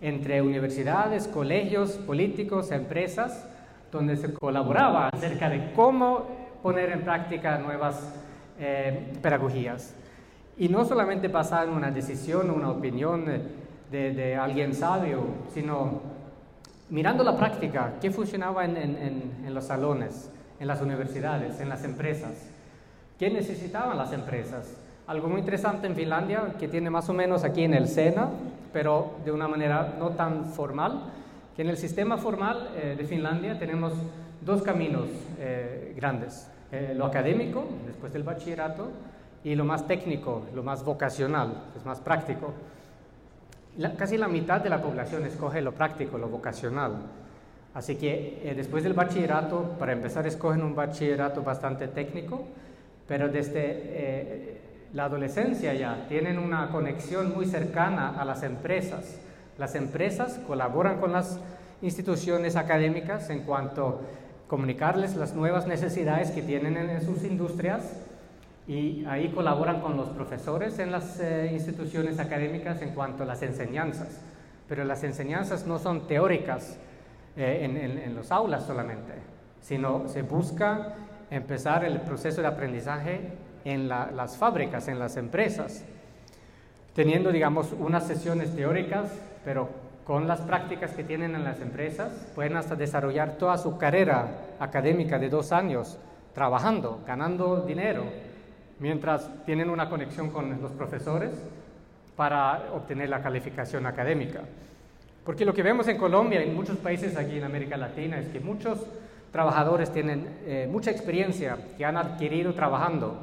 entre 0.00 0.40
universidades, 0.40 1.28
colegios, 1.28 1.92
políticos, 1.92 2.70
empresas, 2.70 3.48
donde 3.90 4.16
se 4.16 4.32
colaboraba 4.32 5.08
acerca 5.08 5.50
de 5.50 5.72
cómo 5.74 6.26
poner 6.62 6.90
en 6.90 7.02
práctica 7.02 7.58
nuevas 7.58 8.21
eh, 8.64 9.12
pedagogías. 9.20 9.92
Y 10.56 10.68
no 10.68 10.84
solamente 10.84 11.26
basada 11.26 11.64
en 11.64 11.70
una 11.70 11.90
decisión 11.90 12.48
o 12.48 12.54
una 12.54 12.70
opinión 12.70 13.24
de, 13.90 14.36
alguien 14.36 14.72
sabio, 14.72 15.24
sino 15.52 16.00
mirando 16.90 17.24
la 17.24 17.36
práctica, 17.36 17.94
qué 18.00 18.12
funcionaba 18.12 18.64
en, 18.64 18.76
en, 18.76 19.52
los 19.52 19.64
salones, 19.64 20.30
en 20.60 20.68
las 20.68 20.80
universidades, 20.80 21.58
en 21.58 21.68
las 21.68 21.82
empresas, 21.82 22.50
qué 23.18 23.30
necesitaban 23.30 23.98
las 23.98 24.12
empresas. 24.12 24.76
Algo 25.08 25.28
muy 25.28 25.40
interesante 25.40 25.88
en 25.88 25.96
Finlandia, 25.96 26.54
que 26.56 26.68
tiene 26.68 26.88
más 26.88 27.08
o 27.08 27.12
menos 27.12 27.42
aquí 27.42 27.64
en 27.64 27.74
el 27.74 27.88
SENA, 27.88 28.28
pero 28.72 29.16
de 29.24 29.32
una 29.32 29.48
manera 29.48 29.96
no 29.98 30.10
tan 30.10 30.46
formal, 30.46 31.10
que 31.56 31.62
en 31.62 31.68
el 31.68 31.76
sistema 31.76 32.16
formal 32.16 32.70
eh, 32.76 32.94
de 32.96 33.04
Finlandia 33.04 33.58
tenemos 33.58 33.92
dos 34.40 34.62
caminos 34.62 35.08
eh, 35.40 35.92
grandes. 35.96 36.48
Eh, 36.72 36.94
lo 36.96 37.04
académico, 37.04 37.66
después 37.86 38.14
del 38.14 38.22
bachillerato, 38.22 38.88
y 39.44 39.54
lo 39.54 39.64
más 39.66 39.86
técnico, 39.86 40.46
lo 40.54 40.62
más 40.62 40.82
vocacional, 40.82 41.64
es 41.76 41.84
más 41.84 42.00
práctico. 42.00 42.54
casi 43.98 44.16
la 44.16 44.26
mitad 44.26 44.62
de 44.62 44.70
la 44.70 44.80
población 44.80 45.26
escoge 45.26 45.60
lo 45.60 45.72
práctico, 45.72 46.16
lo 46.16 46.28
vocacional. 46.28 46.92
Así 47.74 47.96
que 47.96 48.40
eh, 48.42 48.54
después 48.54 48.84
del 48.84 48.94
bachillerato, 48.94 49.76
para 49.78 49.92
empezar, 49.92 50.26
escogen 50.26 50.62
un 50.62 50.74
bachillerato 50.74 51.42
bastante 51.42 51.88
técnico, 51.88 52.46
pero 53.06 53.28
desde 53.28 53.60
eh, 53.64 54.60
la 54.94 55.04
adolescencia 55.04 55.74
ya 55.74 56.06
tienen 56.08 56.38
una 56.38 56.70
conexión 56.70 57.34
muy 57.34 57.44
cercana 57.44 58.18
a 58.18 58.24
las 58.24 58.42
empresas. 58.42 59.18
Las 59.58 59.74
empresas 59.74 60.40
colaboran 60.46 61.00
con 61.00 61.12
las 61.12 61.38
instituciones 61.82 62.56
académicas 62.56 63.28
en 63.28 63.40
cuanto 63.42 64.00
comunicarles 64.52 65.16
las 65.16 65.34
nuevas 65.34 65.66
necesidades 65.66 66.30
que 66.30 66.42
tienen 66.42 66.76
en 66.76 67.00
sus 67.00 67.24
industrias 67.24 67.90
y 68.68 69.02
ahí 69.06 69.30
colaboran 69.30 69.80
con 69.80 69.96
los 69.96 70.10
profesores 70.10 70.78
en 70.78 70.92
las 70.92 71.18
eh, 71.20 71.48
instituciones 71.54 72.18
académicas 72.18 72.82
en 72.82 72.90
cuanto 72.90 73.22
a 73.22 73.26
las 73.26 73.40
enseñanzas. 73.40 74.20
Pero 74.68 74.84
las 74.84 75.04
enseñanzas 75.04 75.66
no 75.66 75.78
son 75.78 76.06
teóricas 76.06 76.76
eh, 77.34 78.00
en, 78.04 78.14
los 78.14 78.30
aulas 78.30 78.66
solamente, 78.66 79.14
sino 79.62 80.06
se 80.06 80.20
busca 80.20 80.96
empezar 81.30 81.86
el 81.86 82.02
proceso 82.02 82.42
de 82.42 82.48
aprendizaje 82.48 83.20
en 83.64 83.88
las 83.88 84.36
fábricas, 84.36 84.86
en 84.86 84.98
las 84.98 85.16
empresas, 85.16 85.82
teniendo, 86.94 87.32
digamos, 87.32 87.72
unas 87.72 88.06
sesiones 88.06 88.54
teóricas, 88.54 89.10
pero 89.46 89.70
con 90.04 90.26
las 90.26 90.40
prácticas 90.40 90.92
que 90.92 91.04
tienen 91.04 91.34
en 91.34 91.44
las 91.44 91.60
empresas, 91.60 92.12
pueden 92.34 92.56
hasta 92.56 92.74
desarrollar 92.74 93.38
toda 93.38 93.56
su 93.58 93.78
carrera 93.78 94.54
académica 94.58 95.18
de 95.18 95.28
dos 95.28 95.52
años 95.52 95.98
trabajando, 96.34 97.00
ganando 97.06 97.60
dinero, 97.60 98.04
mientras 98.78 99.30
tienen 99.44 99.70
una 99.70 99.88
conexión 99.88 100.30
con 100.30 100.60
los 100.60 100.72
profesores 100.72 101.30
para 102.16 102.72
obtener 102.72 103.08
la 103.08 103.22
calificación 103.22 103.86
académica. 103.86 104.40
Porque 105.24 105.44
lo 105.44 105.54
que 105.54 105.62
vemos 105.62 105.86
en 105.86 105.98
Colombia 105.98 106.44
y 106.44 106.48
en 106.48 106.56
muchos 106.56 106.76
países 106.78 107.16
aquí 107.16 107.38
en 107.38 107.44
América 107.44 107.76
Latina 107.76 108.18
es 108.18 108.26
que 108.28 108.40
muchos 108.40 108.84
trabajadores 109.30 109.92
tienen 109.92 110.28
eh, 110.44 110.68
mucha 110.70 110.90
experiencia 110.90 111.56
que 111.78 111.84
han 111.84 111.96
adquirido 111.96 112.52
trabajando. 112.54 113.16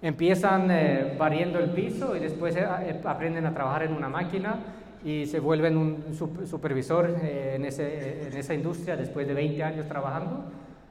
Empiezan 0.00 0.70
eh, 0.70 1.18
el 1.20 1.70
piso 1.70 2.16
y 2.16 2.20
después 2.20 2.56
eh, 2.56 2.64
aprenden 3.04 3.46
a 3.46 3.52
trabajar 3.52 3.82
en 3.82 3.92
una 3.92 4.08
máquina 4.08 4.56
y 5.04 5.26
se 5.26 5.40
vuelven 5.40 5.76
un 5.76 6.14
supervisor 6.46 7.16
eh, 7.22 7.54
en, 7.56 7.64
ese, 7.64 8.28
en, 8.28 8.36
esa 8.36 8.54
industria 8.54 8.96
después 8.96 9.26
de 9.26 9.34
20 9.34 9.62
años 9.62 9.88
trabajando, 9.88 10.44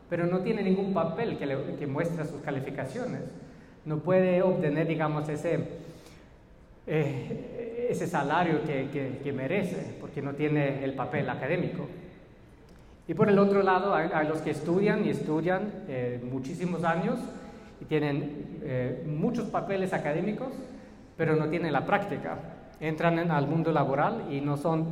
pero 0.09 0.25
no 0.25 0.39
tiene 0.39 0.63
ningún 0.63 0.93
papel 0.93 1.37
que, 1.37 1.45
le, 1.45 1.75
que 1.77 1.87
muestre 1.87 2.25
sus 2.25 2.41
calificaciones. 2.41 3.21
No 3.85 3.99
puede 3.99 4.41
obtener, 4.41 4.87
digamos, 4.87 5.29
ese, 5.29 5.59
eh, 6.87 7.87
ese 7.89 8.05
salario 8.05 8.63
que, 8.63 9.19
que, 9.23 9.33
merece, 9.33 9.95
porque 10.01 10.21
no 10.21 10.33
tiene 10.33 10.83
el 10.83 10.93
papel 10.93 11.29
académico. 11.29 11.87
Y 13.07 13.13
por 13.13 13.29
el 13.29 13.39
otro 13.39 13.63
lado, 13.63 13.95
hay, 13.95 14.27
los 14.27 14.41
que 14.41 14.51
estudian 14.51 15.05
y 15.05 15.09
estudian 15.09 15.71
eh, 15.87 16.21
muchísimos 16.29 16.83
años 16.83 17.17
y 17.79 17.85
tienen 17.85 18.59
muchos 19.07 19.49
papeles 19.49 19.91
académicos, 19.91 20.49
pero 21.17 21.35
no 21.35 21.47
tienen 21.47 21.73
la 21.73 21.85
práctica 21.85 22.37
entran 22.81 23.31
al 23.31 23.47
mundo 23.47 23.71
laboral 23.71 24.25
y 24.29 24.41
no 24.41 24.57
son 24.57 24.85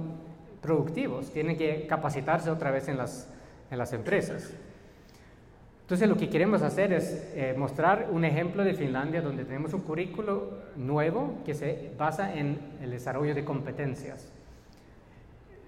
productivos, 0.62 1.32
tienen 1.32 1.58
que 1.58 1.88
capacitarse 1.88 2.50
otra 2.50 2.72
vez 2.72 2.88
en 2.88 2.98
las, 2.98 3.28
en 3.72 3.78
las 3.78 3.92
empresas. 3.94 4.54
Entonces 5.82 6.08
lo 6.08 6.18
que 6.18 6.30
queremos 6.30 6.62
hacer 6.62 6.94
es 6.94 7.32
eh, 7.34 7.56
mostrar 7.58 8.10
un 8.12 8.24
ejemplo 8.24 8.64
de 8.64 8.76
Finlandia 8.76 9.24
donde 9.24 9.44
tenemos 9.44 9.74
un 9.74 9.82
currículo 9.82 10.52
nuevo 10.76 11.40
que 11.44 11.56
se 11.56 11.92
basa 11.98 12.36
en 12.36 12.60
el 12.80 12.92
desarrollo 12.92 13.34
de 13.34 13.44
competencias. 13.44 14.32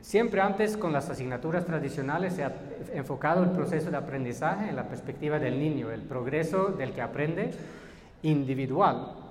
Siempre 0.02 0.42
antes 0.42 0.78
con 0.78 0.94
las 0.94 1.10
asignaturas 1.10 1.66
tradicionales 1.66 2.34
se 2.34 2.44
ha 2.44 2.54
enfocado 2.94 3.44
el 3.44 3.50
proceso 3.50 3.90
de 3.90 3.98
aprendizaje 3.98 4.70
en 4.70 4.76
la 4.76 4.88
perspectiva 4.88 5.40
del 5.40 5.58
niño, 5.58 5.92
el 5.92 6.02
progreso 6.02 6.68
del 6.68 6.94
que 6.94 7.02
aprende 7.02 7.52
individual 8.22 9.31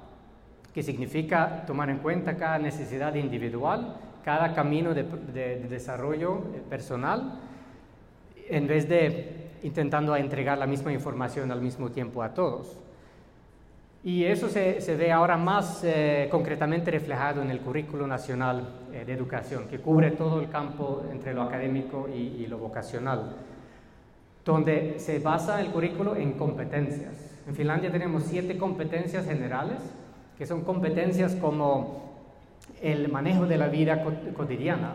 que 0.75 0.83
significa 0.83 1.65
tomar 1.67 1.91
en 1.91 1.99
cuenta 1.99 2.37
cada 2.37 2.59
necesidad 2.59 3.15
individual, 3.15 3.97
cada 4.25 4.55
camino 4.55 4.95
de, 4.95 5.05
desarrollo 5.69 6.45
eh, 6.55 6.63
personal, 6.69 7.41
en 8.49 8.67
vez 8.67 8.89
de 8.89 9.51
intentando 9.63 10.15
entregar 10.17 10.59
la 10.59 10.67
misma 10.67 10.93
información 10.93 11.51
al 11.51 11.61
mismo 11.61 11.91
tiempo 11.91 12.23
a 12.23 12.33
todos. 12.33 12.77
Y 14.03 14.25
eso 14.25 14.49
se, 14.49 14.79
ve 14.97 15.13
ahora 15.13 15.37
más 15.37 15.83
eh, 15.85 16.29
concretamente 16.31 16.91
reflejado 16.91 17.43
en 17.43 17.51
el 17.51 17.61
Currículo 17.61 18.07
Nacional 18.07 18.67
eh, 18.93 19.05
de 19.05 19.13
Educación, 19.13 19.69
que 19.69 19.79
cubre 19.79 20.13
todo 20.13 20.41
el 20.41 20.49
campo 20.49 21.05
entre 21.13 21.35
lo 21.35 21.43
académico 21.43 22.09
y, 22.09 22.43
y 22.43 22.47
lo 22.47 22.57
vocacional, 22.57 23.37
donde 24.45 24.99
se 24.99 25.19
basa 25.19 25.61
el 25.61 25.71
currículo 25.71 26.17
en 26.17 26.33
competencias. 26.33 27.39
En 27.47 27.55
Finlandia 27.55 27.91
tenemos 27.91 28.23
siete 28.25 28.57
competencias 28.57 29.27
generales 29.27 29.81
que 30.41 30.47
son 30.47 30.63
competencias 30.63 31.35
como 31.35 32.15
el 32.81 33.13
manejo 33.13 33.45
de 33.45 33.59
la 33.59 33.69
vida 33.69 34.03
cotidiana. 34.35 34.95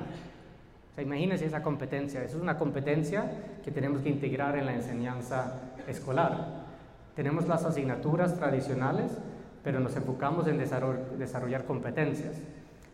O 0.92 0.96
sea, 0.96 1.04
imagínense 1.04 1.46
esa 1.46 1.62
competencia. 1.62 2.24
Eso 2.24 2.38
es 2.38 2.42
una 2.42 2.58
competencia 2.58 3.32
que 3.64 3.70
tenemos 3.70 4.02
que 4.02 4.10
integrar 4.10 4.58
en 4.58 4.66
la 4.66 4.74
enseñanza 4.74 5.62
escolar. 5.88 6.66
Tenemos 7.16 7.48
las 7.48 7.64
asignaturas 7.64 8.40
tradicionales, 8.40 9.12
pero 9.64 9.80
nos 9.80 9.96
enfocamos 9.96 10.48
en 10.48 10.58
desarrollar 10.58 11.66
competencias. 11.66 12.38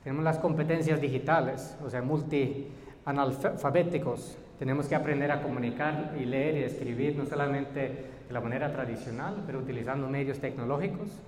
Tenemos 0.03 0.25
las 0.25 0.37
competencias 0.37 0.99
digitales, 0.99 1.77
o 1.85 1.89
sea, 1.89 2.01
multianalfabéticos. 2.01 4.37
Tenemos 4.59 4.89
que 4.89 4.95
aprender 4.95 5.31
a 5.31 5.41
comunicar 5.41 6.15
y 6.19 6.25
leer 6.25 6.57
y 6.57 6.63
escribir, 6.63 7.15
no 7.15 7.25
solamente 7.25 8.09
de 8.27 8.33
la 8.33 8.41
manera 8.41 8.73
tradicional, 8.73 9.41
pero 9.45 9.59
utilizando 9.59 10.09
medios 10.09 10.39
tecnológicos. 10.39 11.21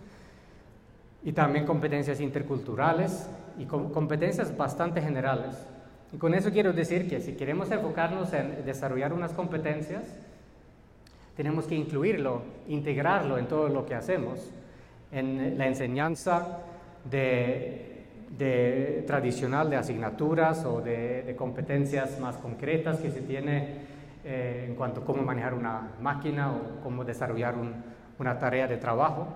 Y 1.24 1.32
también 1.32 1.66
competencias 1.66 2.20
interculturales 2.20 3.30
y 3.58 3.66
competencias 3.66 4.56
bastante 4.56 5.02
generales. 5.02 5.56
Y 6.12 6.18
con 6.18 6.34
eso 6.34 6.52
quiero 6.52 6.74
decir 6.74 7.10
que 7.10 7.22
si 7.22 7.34
queremos 7.34 7.72
enfocarnos 7.72 8.34
en 8.34 8.66
desarrollar 8.66 9.14
unas 9.14 9.32
competencias, 9.34 10.04
tenemos 11.36 11.66
que 11.66 11.76
incluirlo, 11.76 12.44
integrarlo 12.68 13.38
en 13.38 13.48
todo 13.48 13.70
lo 13.70 13.86
que 13.86 13.96
hacemos, 13.96 14.52
en 15.12 15.58
la 15.58 15.68
enseñanza 15.68 16.60
de 17.10 17.94
tradicional 19.06 19.70
de 19.70 19.76
asignaturas 19.76 20.66
o 20.66 20.82
de, 20.82 21.36
competencias 21.38 22.20
más 22.20 22.38
concretas 22.38 22.98
que 22.98 23.12
se 23.12 23.22
tiene 23.22 23.94
eh, 24.24 24.66
en 24.70 24.76
cuanto 24.76 25.02
a 25.02 25.06
cómo 25.06 25.24
manejar 25.24 25.54
una 25.54 25.92
máquina 26.02 26.52
o 26.52 26.82
cómo 26.82 27.04
desarrollar 27.04 27.56
una 28.18 28.40
tarea 28.40 28.68
de 28.68 28.78
trabajo. 28.78 29.28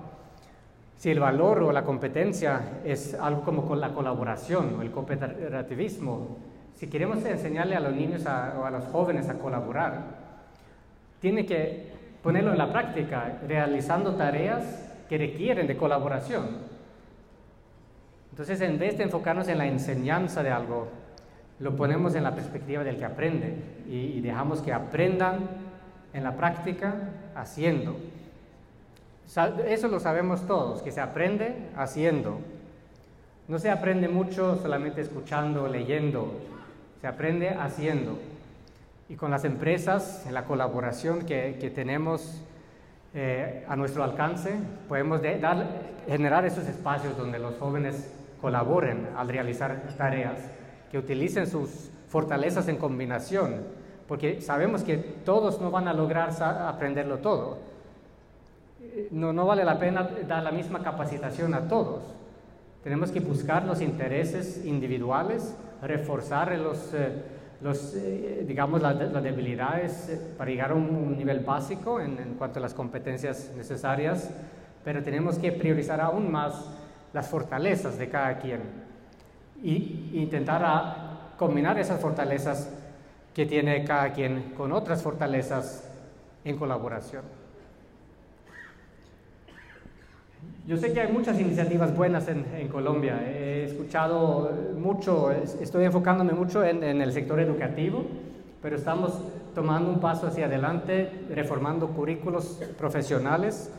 Si 0.97 1.11
el 1.11 1.19
valor 1.19 1.63
o 1.63 1.71
la 1.71 1.83
competencia 1.83 2.79
es 2.83 3.13
algo 3.13 3.43
como 3.43 3.75
la 3.75 3.93
colaboración 3.93 4.75
o 4.79 4.81
el 4.81 4.91
cooperativismo, 4.91 6.37
si 6.73 6.87
queremos 6.87 7.23
enseñarle 7.23 7.75
a 7.75 7.79
los 7.79 7.93
niños 7.93 8.23
o 8.25 8.65
a 8.65 8.71
los 8.71 8.85
jóvenes 8.85 9.29
a 9.29 9.35
colaborar, 9.35 10.27
tiene 11.19 11.45
que 11.45 11.91
ponerlo 12.21 12.51
en 12.51 12.57
la 12.57 12.71
práctica, 12.71 13.39
realizando 13.47 14.15
tareas 14.15 14.91
que 15.07 15.17
requieren 15.17 15.67
de 15.67 15.77
colaboración. 15.77 16.45
Entonces, 18.31 18.61
en 18.61 18.77
vez 18.77 18.97
de 18.97 19.05
enfocarnos 19.05 19.47
en 19.47 19.57
la 19.57 19.65
enseñanza 19.65 20.43
de 20.43 20.49
algo, 20.49 20.87
lo 21.59 21.75
ponemos 21.75 22.13
en 22.15 22.23
la 22.23 22.35
perspectiva 22.35 22.83
del 22.83 22.97
que 22.97 23.05
aprende 23.05 23.55
y, 23.87 24.21
dejamos 24.21 24.61
que 24.61 24.73
aprendan 24.73 25.39
en 26.13 26.23
la 26.23 26.35
práctica 26.35 26.95
haciendo. 27.35 27.97
Eso 29.67 29.87
lo 29.89 29.99
sabemos 29.99 30.47
todos, 30.47 30.81
que 30.81 30.91
se 30.91 31.01
aprende 31.01 31.69
haciendo. 31.75 32.39
No 33.47 33.59
se 33.59 33.69
aprende 33.69 34.07
mucho 34.07 34.57
solamente 34.61 35.01
escuchando, 35.01 35.67
leyendo, 35.67 36.33
se 37.01 37.07
aprende 37.07 37.49
haciendo. 37.49 38.17
Y 39.09 39.15
con 39.15 39.31
las 39.31 39.45
empresas, 39.45 40.25
en 40.25 40.33
la 40.33 40.45
colaboración 40.45 41.25
que, 41.25 41.71
tenemos 41.73 42.41
eh, 43.13 43.65
a 43.67 43.75
nuestro 43.75 44.03
alcance, 44.03 44.53
podemos 44.87 45.21
generar 46.07 46.45
esos 46.45 46.67
espacios 46.67 47.17
donde 47.17 47.39
los 47.39 47.57
jóvenes 47.57 48.11
colaboren 48.41 49.09
al 49.17 49.29
realizar 49.29 49.81
tareas, 49.97 50.39
que 50.91 50.97
utilicen 50.97 51.47
sus 51.47 51.89
fortalezas 52.09 52.67
en 52.67 52.77
combinación, 52.77 53.63
porque 54.07 54.41
sabemos 54.41 54.83
que 54.83 54.97
todos 54.97 55.59
no 55.59 55.69
van 55.69 55.87
a 55.87 55.93
lograr 55.93 56.31
aprenderlo 56.41 57.17
todo. 57.19 57.66
No, 59.11 59.33
no 59.33 59.45
vale 59.45 59.63
la 59.63 59.79
pena 59.79 60.09
dar 60.27 60.43
la 60.43 60.51
misma 60.51 60.83
capacitación 60.83 61.53
a 61.53 61.67
todos. 61.67 62.03
Tenemos 62.83 63.11
que 63.11 63.19
buscar 63.19 63.65
los 63.65 63.81
intereses 63.81 64.65
individuales, 64.65 65.55
reforzar 65.81 66.57
los, 66.57 66.93
eh, 66.93 67.21
los 67.61 67.93
eh, 67.95 68.45
digamos, 68.47 68.81
las, 68.81 68.97
debilidades 69.21 70.09
eh, 70.09 70.33
para 70.37 70.49
llegar 70.49 70.71
a 70.71 70.75
un, 70.75 71.17
nivel 71.17 71.41
básico 71.41 71.99
en, 71.99 72.17
en 72.19 72.33
cuanto 72.35 72.59
a 72.59 72.61
las 72.61 72.73
competencias 72.73 73.51
necesarias, 73.57 74.29
pero 74.83 75.03
tenemos 75.03 75.37
que 75.37 75.51
priorizar 75.51 75.99
aún 75.99 76.31
más 76.31 76.69
las 77.13 77.27
fortalezas 77.27 77.97
de 77.97 78.09
cada 78.09 78.37
quien 78.39 78.61
y 79.61 80.11
intentar 80.13 81.33
combinar 81.37 81.77
esas 81.79 81.99
fortalezas 81.99 82.69
que 83.33 83.45
tiene 83.45 83.83
cada 83.83 84.13
quien 84.13 84.53
con 84.55 84.71
otras 84.71 85.01
fortalezas 85.01 85.89
en 86.43 86.57
colaboración. 86.57 87.36
Yo 90.67 90.75
sé 90.75 90.91
que 90.91 90.99
hay 90.99 91.11
muchas 91.11 91.39
iniciativas 91.39 91.95
buenas 91.95 92.27
en, 92.27 92.67
Colombia. 92.67 93.21
He 93.25 93.63
escuchado 93.63 94.51
mucho, 94.77 95.31
estoy 95.31 95.85
enfocándome 95.85 96.33
mucho 96.33 96.63
en, 96.63 96.83
en, 96.83 97.01
el 97.01 97.13
sector 97.13 97.39
educativo, 97.39 98.05
pero 98.61 98.75
estamos 98.75 99.13
tomando 99.55 99.89
un 99.89 100.01
paso 100.01 100.27
hacia 100.27 100.45
adelante, 100.45 101.09
reformando 101.33 101.87
currículos 101.87 102.61
profesionales 102.77 103.71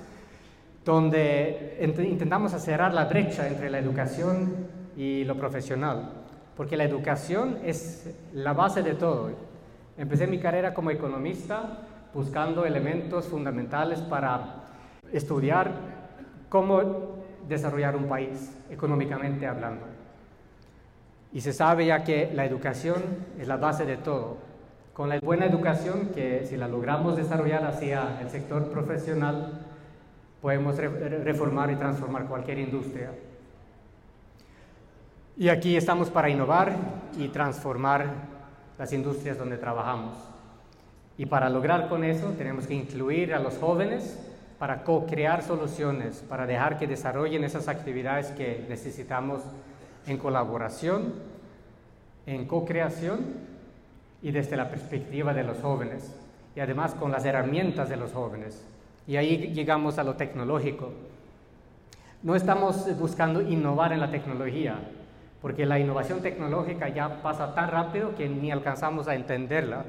donde 0.89 1.77
intentamos 1.83 2.53
cerrar 2.53 2.95
la 2.95 3.05
brecha 3.05 3.47
entre 3.47 3.69
la 3.69 3.79
educación 3.79 4.55
y 4.97 5.23
lo 5.25 5.37
profesional, 5.37 6.11
porque 6.57 6.79
la 6.79 6.85
educación 6.85 7.59
es 7.63 8.11
la 8.33 8.55
base 8.55 8.83
de 8.83 8.95
todo. 8.95 9.31
Empecé 9.99 10.27
mi 10.27 10.39
carrera 10.39 10.73
como 10.73 10.91
economista 10.91 11.81
buscando 12.15 12.65
elementos 12.65 13.27
fundamentales 13.27 14.01
para 14.01 14.65
estudiar 15.13 15.98
cómo 16.49 17.17
desarrollar 17.49 17.97
un 17.97 18.09
país, 18.09 18.53
económicamente 18.71 19.47
hablando. 19.47 19.87
Y 21.33 21.41
se 21.41 21.53
sabe 21.53 21.87
ya 21.87 22.05
que 22.05 22.31
la 22.35 22.45
educación 22.45 23.03
es 23.39 23.49
la 23.49 23.57
base 23.57 23.85
de 23.85 23.97
todo. 23.97 24.39
Con 24.93 25.09
la 25.09 25.21
buena 25.21 25.47
educación, 25.47 26.11
que 26.15 26.45
si 26.47 26.57
la 26.57 26.69
logramos 26.69 27.17
desarrollar 27.17 27.65
hacia 27.65 28.21
el 28.21 28.31
sector 28.31 28.71
profesional, 28.71 29.61
podemos 30.41 30.77
reformar 30.77 31.71
y 31.71 31.77
transformar 31.77 32.27
cualquier 32.27 32.59
industria. 32.59 33.11
Y 35.37 35.51
aquí 35.51 35.77
estamos 35.77 36.11
para 36.11 36.29
innovar 36.29 36.75
y 37.17 37.29
transformar 37.29 38.07
las 38.77 38.93
industrias 38.93 39.39
donde 39.39 39.57
trabajamos. 39.57 40.17
Y 41.17 41.27
para 41.27 41.49
lograr 41.49 41.89
con 41.89 42.05
eso 42.05 42.31
tenemos 42.37 42.67
que 42.67 42.75
incluir 42.75 43.35
a 43.35 43.39
los 43.39 43.57
jóvenes 43.59 44.19
para 44.59 44.83
co-crear 44.83 45.43
soluciones, 45.43 46.25
para 46.29 46.47
dejar 46.47 46.79
que 46.79 46.87
desarrollen 46.87 47.45
esas 47.45 47.69
actividades 47.69 48.29
que 48.33 48.67
necesitamos 48.69 49.43
en 50.07 50.19
colaboración, 50.19 51.15
en 52.27 52.47
co-creación 52.47 53.21
y 54.21 54.33
desde 54.33 54.57
la 54.57 54.69
perspectiva 54.69 55.33
de 55.33 55.45
los 55.45 55.59
jóvenes. 55.61 56.13
Y 56.57 56.61
además 56.61 56.95
con 56.95 57.13
las 57.13 57.25
herramientas 57.25 57.89
de 57.89 57.97
los 57.97 58.13
jóvenes. 58.13 58.65
Y 59.07 59.17
ahí 59.17 59.53
llegamos 59.55 59.99
a 59.99 60.03
lo 60.03 60.15
tecnológico. 60.15 60.93
No 62.25 62.35
estamos 62.35 62.99
buscando 62.99 63.41
innovar 63.41 63.93
en 63.93 64.01
la 64.01 64.11
tecnología, 64.11 64.77
porque 65.41 65.67
la 65.67 65.79
innovación 65.79 66.21
tecnológica 66.21 66.89
ya 66.89 67.23
pasa 67.23 67.55
tan 67.55 67.71
rápido 67.71 68.17
que 68.17 68.29
ni 68.29 68.51
alcanzamos 68.51 69.07
a 69.07 69.15
entenderla. 69.15 69.85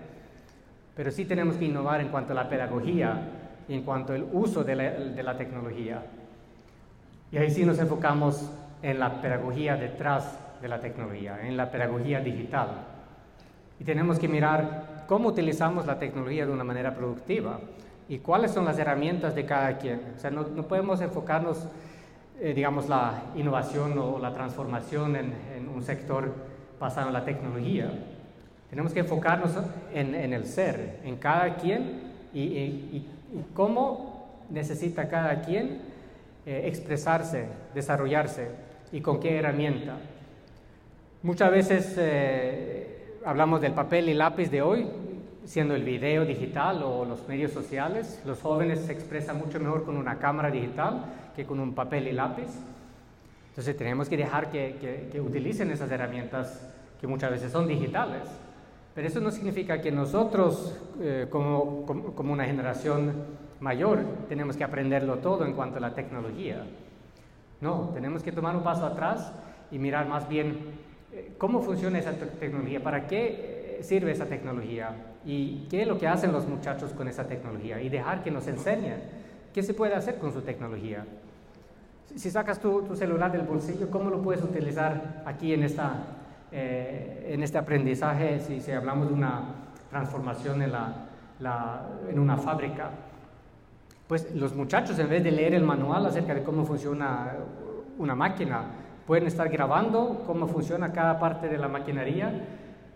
Pero 0.96 1.10
sí 1.10 1.26
tenemos 1.26 1.56
que 1.56 1.66
innovar 1.66 2.02
en 2.02 2.10
cuanto 2.10 2.34
a 2.34 2.36
la 2.36 2.50
pedagogía 2.50 3.39
y 3.70 3.76
en 3.76 3.84
cuanto 3.84 4.14
al 4.14 4.28
uso 4.34 4.64
de 4.64 4.76
la, 4.76 4.84
de 4.92 5.24
la 5.24 5.38
tecnología. 5.38 6.04
Y 7.32 7.38
ahí 7.38 7.52
sí 7.52 7.64
nos 7.64 7.78
enfocamos 7.80 8.52
en 8.82 9.00
la 9.00 9.22
pedagogía 9.22 9.78
detrás 9.78 10.38
de 10.60 10.68
la 10.68 10.80
tecnología, 10.80 11.40
en 11.48 11.56
la 11.56 11.70
pedagogía 11.70 12.20
digital. 12.20 12.70
Y 13.80 13.84
tenemos 13.84 14.18
que 14.18 14.28
mirar 14.28 15.06
cómo 15.08 15.30
utilizamos 15.30 15.86
la 15.86 16.00
tecnología 16.00 16.46
de 16.48 16.52
una 16.52 16.64
manera 16.64 16.96
productiva 16.96 17.60
y 18.10 18.18
cuáles 18.18 18.52
son 18.52 18.66
las 18.66 18.80
herramientas 18.80 19.36
de 19.36 19.46
cada 19.46 19.78
quien. 19.78 20.02
O 20.18 20.20
sea, 20.20 20.32
no, 20.32 20.48
no 20.48 20.64
podemos 20.64 21.00
enfocarnos, 21.02 21.68
eh, 22.40 22.54
digamos, 22.56 22.90
la 22.90 23.22
innovación 23.36 23.98
o 24.00 24.18
la 24.18 24.34
transformación 24.34 25.16
en, 25.16 25.34
en, 25.56 25.70
un 25.70 25.84
sector 25.84 26.34
basado 26.80 27.08
en 27.08 27.14
la 27.14 27.24
tecnología. 27.24 27.92
Tenemos 28.72 28.94
que 28.94 29.02
enfocarnos 29.02 29.52
en, 29.94 30.16
en 30.16 30.34
el 30.34 30.46
ser, 30.46 31.02
en 31.04 31.18
cada 31.18 31.56
quien 31.56 32.10
y, 32.34 32.42
y, 32.42 33.08
cómo 33.54 34.44
necesita 34.50 35.08
cada 35.08 35.42
quien 35.42 35.82
eh, 36.46 36.64
expresarse, 36.66 37.46
desarrollarse 37.74 38.50
y 38.92 39.02
con 39.02 39.20
qué 39.20 39.38
herramienta. 39.38 39.98
Muchas 41.22 41.52
veces 41.52 41.96
eh, 41.98 43.18
hablamos 43.26 43.62
del 43.62 43.74
papel 43.74 44.10
y 44.10 44.14
lápiz 44.14 44.50
de 44.50 44.62
hoy, 44.62 44.88
siendo 45.46 45.76
el 45.76 45.84
video 45.84 46.26
digital 46.26 46.82
o 46.84 47.06
los 47.06 47.28
medios 47.28 47.52
sociales. 47.52 48.22
Los 48.26 48.42
jóvenes 48.42 48.80
se 48.80 48.94
expresan 48.94 49.38
mucho 49.38 49.60
mejor 49.60 49.84
con 49.84 49.98
una 49.98 50.18
cámara 50.18 50.50
digital 50.50 51.06
que 51.36 51.46
con 51.46 51.60
un 51.60 51.74
papel 51.74 52.08
y 52.08 52.14
lápiz. 52.14 52.48
Entonces 53.50 53.76
tenemos 53.76 54.08
que 54.08 54.16
dejar 54.16 54.50
que, 54.50 55.20
utilicen 55.22 55.70
esas 55.72 55.92
herramientas 55.92 56.66
que 57.02 57.08
muchas 57.08 57.32
veces 57.32 57.52
son 57.52 57.68
digitales. 57.68 58.24
Pero 59.00 59.08
eso 59.08 59.22
no 59.22 59.32
significa 59.32 59.80
que 59.80 59.94
nosotros, 59.94 60.78
eh, 61.00 61.28
como, 61.30 61.86
como, 61.86 62.34
una 62.34 62.44
generación 62.44 63.14
mayor, 63.62 64.04
tenemos 64.28 64.58
que 64.58 64.66
aprenderlo 64.66 65.20
todo 65.20 65.46
en 65.46 65.54
cuanto 65.54 65.78
a 65.78 65.80
la 65.80 65.94
tecnología. 65.94 66.66
No, 67.62 67.92
tenemos 67.94 68.24
que 68.24 68.34
tomar 68.34 68.58
un 68.58 68.62
paso 68.62 68.86
atrás 68.86 69.32
y 69.72 69.80
mirar 69.80 70.06
más 70.10 70.28
bien 70.28 70.58
eh, 71.14 71.32
cómo 71.38 71.62
funciona 71.62 71.98
esa 71.98 72.12
tecnología, 72.12 72.84
para 72.84 73.08
qué 73.08 73.78
eh, 73.80 73.84
sirve 73.84 74.12
esa 74.12 74.26
tecnología 74.26 74.94
y 75.24 75.66
qué 75.70 75.84
es 75.84 75.88
lo 75.88 75.98
que 75.98 76.06
hacen 76.06 76.34
los 76.34 76.46
muchachos 76.46 76.92
con 76.92 77.08
esa 77.08 77.26
tecnología 77.26 77.82
y 77.82 77.88
dejar 77.88 78.22
que 78.22 78.32
nos 78.32 78.48
enseñen 78.48 78.98
qué 79.54 79.64
se 79.64 79.74
puede 79.74 79.96
hacer 79.96 80.18
con 80.18 80.34
su 80.34 80.42
tecnología. 80.42 81.06
Si 82.18 82.30
sacas 82.30 82.60
tu, 82.60 82.94
celular 82.98 83.32
del 83.32 83.44
bolsillo, 83.44 83.90
¿cómo 83.90 84.10
lo 84.10 84.22
puedes 84.22 84.44
utilizar 84.44 85.24
aquí 85.26 85.54
en, 85.54 85.64
esta, 85.64 86.19
eh, 86.52 87.32
en 87.34 87.44
este 87.44 87.58
aprendizaje 87.58 88.40
si, 88.40 88.62
si, 88.62 88.72
hablamos 88.72 89.08
de 89.08 89.14
una 89.14 89.42
transformación 89.90 90.62
en, 90.62 90.72
la, 90.72 91.88
en 92.10 92.20
una 92.20 92.38
fábrica? 92.38 92.92
Pues 94.08 94.34
los 94.34 94.56
muchachos, 94.56 94.98
en 95.00 95.10
vez 95.10 95.24
de 95.24 95.32
leer 95.32 95.54
el 95.54 95.64
manual 95.64 96.06
acerca 96.06 96.34
de 96.34 96.44
cómo 96.44 96.66
funciona 96.66 97.34
una 97.98 98.16
máquina, 98.16 98.64
pueden 99.06 99.28
estar 99.28 99.50
grabando 99.50 100.24
cómo 100.26 100.48
funciona 100.48 100.92
cada 100.92 101.20
parte 101.20 101.48
de 101.48 101.58
la 101.58 101.68
maquinaria 101.68 102.32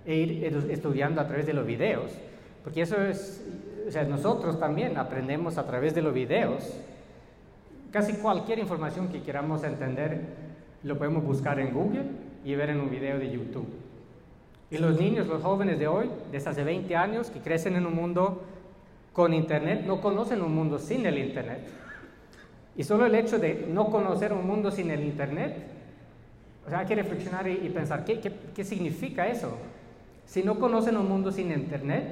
e 0.05 0.15
ir 0.15 0.57
estudiando 0.69 1.21
a 1.21 1.27
través 1.27 1.45
de 1.45 1.53
los 1.53 1.65
videos. 1.65 2.11
Porque 2.63 2.81
eso 2.81 3.01
es, 3.01 3.45
o 3.87 3.91
sea, 3.91 4.03
nosotros 4.03 4.59
también 4.59 4.97
aprendemos 4.97 5.57
a 5.57 5.65
través 5.65 5.93
de 5.93 6.01
los 6.01 6.13
videos 6.13 6.73
Casi 7.93 8.13
cualquier 8.13 8.57
información 8.57 9.09
que 9.09 9.21
queramos 9.21 9.63
entender 9.63 10.19
lo 10.81 10.97
podemos 10.97 11.23
buscar 11.23 11.59
en 11.59 11.71
Google 11.71 12.05
y 12.43 12.55
ver 12.55 12.69
en 12.69 12.79
un 12.79 12.89
video 12.89 13.17
de 13.17 13.31
YouTube. 13.31 13.67
Y 14.71 14.77
los 14.77 14.99
niños, 14.99 15.27
los 15.27 15.41
jóvenes 15.41 15.79
de 15.79 15.87
hoy, 15.87 16.09
desde 16.31 16.49
hace 16.49 16.63
20 16.63 16.95
años, 16.95 17.29
que 17.29 17.39
crecen 17.39 17.75
en 17.75 17.85
un 17.85 17.95
mundo 17.95 18.43
con 19.13 19.33
Internet, 19.33 19.83
no 19.85 20.01
conocen 20.01 20.41
un 20.41 20.53
mundo 20.55 20.79
sin 20.79 21.05
el 21.05 21.17
Internet. 21.17 21.67
Y 22.75 22.83
solo 22.83 23.05
el 23.05 23.13
hecho 23.13 23.37
de 23.37 23.67
no 23.69 23.91
conocer 23.91 24.33
un 24.33 24.47
mundo 24.47 24.71
sin 24.71 24.89
el 24.89 25.03
Internet, 25.03 25.67
o 26.65 26.69
sea, 26.69 26.79
hay 26.79 26.85
que 26.85 26.95
reflexionar 26.95 27.47
y, 27.47 27.69
pensar, 27.69 28.05
¿qué, 28.05 28.19
¿qué, 28.55 28.63
significa 28.63 29.27
eso? 29.27 29.57
Si 30.25 30.41
no 30.43 30.57
conocen 30.57 30.97
un 30.97 31.07
mundo 31.07 31.31
sin 31.31 31.51
Internet, 31.51 32.05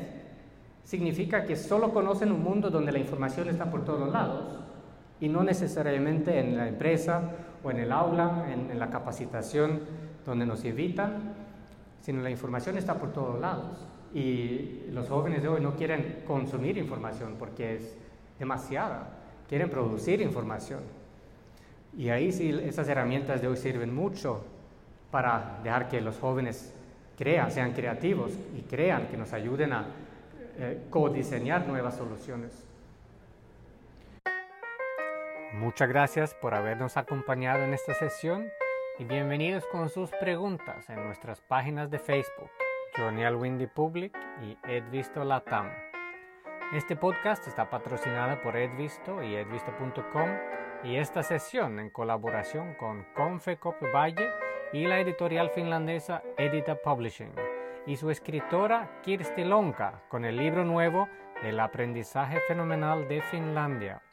significa 0.84 1.46
que 1.46 1.56
solo 1.56 1.94
conocen 1.94 2.32
un 2.32 2.44
mundo 2.44 2.70
donde 2.70 2.92
la 2.92 3.00
información 3.00 3.50
está 3.50 3.72
por 3.72 3.86
todos 3.86 4.12
lados 4.12 4.62
y 5.22 5.30
no 5.30 5.44
necesariamente 5.44 6.40
en 6.40 6.58
la 6.58 6.68
empresa 6.68 7.22
o 7.64 7.72
en 7.72 7.78
el 7.78 7.92
aula, 7.92 8.48
en, 8.52 8.78
la 8.78 8.90
capacitación 8.90 9.80
donde 10.26 10.46
nos 10.46 10.64
invitan, 10.66 11.34
sino 12.02 12.22
la 12.22 12.30
información 12.30 12.78
está 12.78 12.96
por 12.96 13.12
todos 13.14 13.40
lados. 13.40 13.78
Y 14.14 14.88
los 14.92 15.08
jóvenes 15.08 15.42
de 15.42 15.48
hoy 15.48 15.62
no 15.62 15.76
quieren 15.76 16.24
consumir 16.28 16.78
información 16.78 17.36
porque 17.40 17.76
es 17.76 17.98
demasiada, 18.38 19.10
quieren 19.48 19.70
producir 19.70 20.22
información. 20.22 20.82
Y 21.98 22.10
ahí 22.10 22.32
sí 22.32 22.50
esas 22.64 22.88
herramientas 22.88 23.42
de 23.42 23.48
hoy 23.48 23.58
sirven 23.58 23.94
mucho 23.94 24.44
para 25.12 25.60
dejar 25.64 25.90
que 25.90 26.02
los 26.02 26.18
jóvenes 26.18 26.74
crean, 27.18 27.52
sean 27.52 27.74
creativos 27.74 28.32
y 28.58 28.62
crean, 28.62 29.08
que 29.08 29.18
nos 29.18 29.34
ayuden 29.34 29.74
a 29.74 29.86
eh, 30.58 30.86
codiseñar 30.90 31.68
nuevas 31.68 31.96
soluciones. 31.96 32.66
Muchas 35.54 35.90
gracias 35.90 36.34
por 36.34 36.54
habernos 36.54 36.96
acompañado 36.96 37.64
en 37.64 37.74
esta 37.74 37.94
sesión 37.94 38.48
y 39.02 39.04
bienvenidos 39.04 39.66
con 39.66 39.90
sus 39.90 40.12
preguntas 40.12 40.88
en 40.88 41.04
nuestras 41.04 41.42
páginas 41.42 41.90
de 41.90 41.98
Facebook, 41.98 42.52
Johnny 42.96 43.26
Windy 43.26 43.66
Public 43.66 44.16
y 44.44 44.56
Edvisto 44.72 45.24
Latam. 45.24 45.72
Este 46.72 46.96
podcast 46.96 47.48
está 47.48 47.68
patrocinado 47.68 48.40
por 48.44 48.56
Edvisto 48.56 49.24
y 49.24 49.34
edvisto.com 49.34 50.30
y 50.84 50.98
esta 50.98 51.24
sesión 51.24 51.80
en 51.80 51.90
colaboración 51.90 52.76
con 52.76 53.04
Confecop 53.16 53.82
Valle 53.92 54.30
y 54.72 54.86
la 54.86 55.00
editorial 55.00 55.50
finlandesa 55.50 56.22
Edita 56.38 56.76
Publishing 56.76 57.34
y 57.88 57.96
su 57.96 58.12
escritora 58.12 59.02
Kirsti 59.02 59.44
Lonka 59.46 60.04
con 60.10 60.26
el 60.26 60.38
libro 60.38 60.64
nuevo 60.64 61.10
El 61.42 61.60
aprendizaje 61.60 62.40
fenomenal 62.48 63.08
de 63.08 63.24
Finlandia 63.24 64.04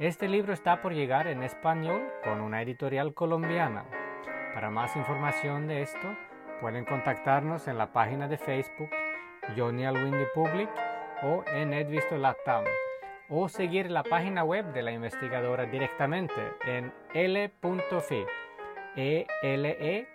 este 0.00 0.28
libro 0.28 0.52
está 0.52 0.82
por 0.82 0.92
llegar 0.92 1.28
en 1.28 1.42
español 1.42 2.02
con 2.24 2.40
una 2.40 2.62
editorial 2.62 3.14
colombiana. 3.14 3.84
Para 4.52 4.70
más 4.70 4.96
información 4.96 5.68
de 5.68 5.82
esto, 5.82 6.16
pueden 6.60 6.84
contactarnos 6.84 7.68
en 7.68 7.78
la 7.78 7.92
página 7.92 8.26
de 8.26 8.36
Facebook 8.36 8.90
Johnny 9.56 9.84
Alwindy 9.84 10.24
Public 10.34 10.68
o 11.22 11.44
en 11.54 11.72
Edvisto 11.72 12.16
Latam 12.16 12.64
o 13.28 13.48
seguir 13.48 13.90
la 13.90 14.02
página 14.02 14.44
web 14.44 14.72
de 14.72 14.82
la 14.82 14.92
investigadora 14.92 15.64
directamente 15.64 16.34
en 16.66 16.92
l.fi, 17.14 18.26
ele.fi, 18.96 20.06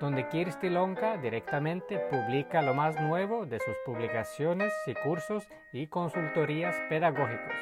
donde 0.00 0.28
Kirsti 0.28 0.70
Lonka 0.70 1.16
directamente 1.18 1.98
publica 1.98 2.62
lo 2.62 2.74
más 2.74 3.00
nuevo 3.00 3.46
de 3.46 3.60
sus 3.60 3.76
publicaciones 3.84 4.72
y 4.86 4.94
cursos 4.94 5.46
y 5.72 5.86
consultorías 5.86 6.74
pedagógicos. 6.88 7.54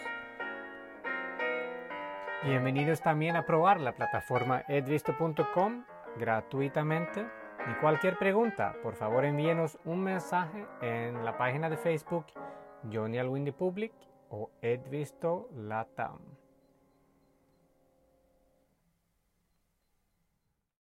Bienvenidos 2.45 3.01
también 3.01 3.37
a 3.37 3.47
probar 3.47 3.81
la 3.81 3.97
plataforma 3.97 4.65
edvisto.com 4.69 5.85
gratuitamente. 6.19 7.27
Y 7.71 7.75
cualquier 7.81 8.19
pregunta, 8.19 8.77
por 8.83 8.97
favor 8.97 9.25
envíenos 9.25 9.79
un 9.87 10.03
mensaje 10.03 10.67
en 10.83 11.25
la 11.25 11.39
página 11.39 11.71
de 11.71 11.79
Facebook 11.79 12.27
Johnny 12.93 13.17
Alwindy 13.17 13.53
Public 13.53 13.95
o 14.29 14.51
Edvisto 14.61 15.49
Latam. 15.55 16.34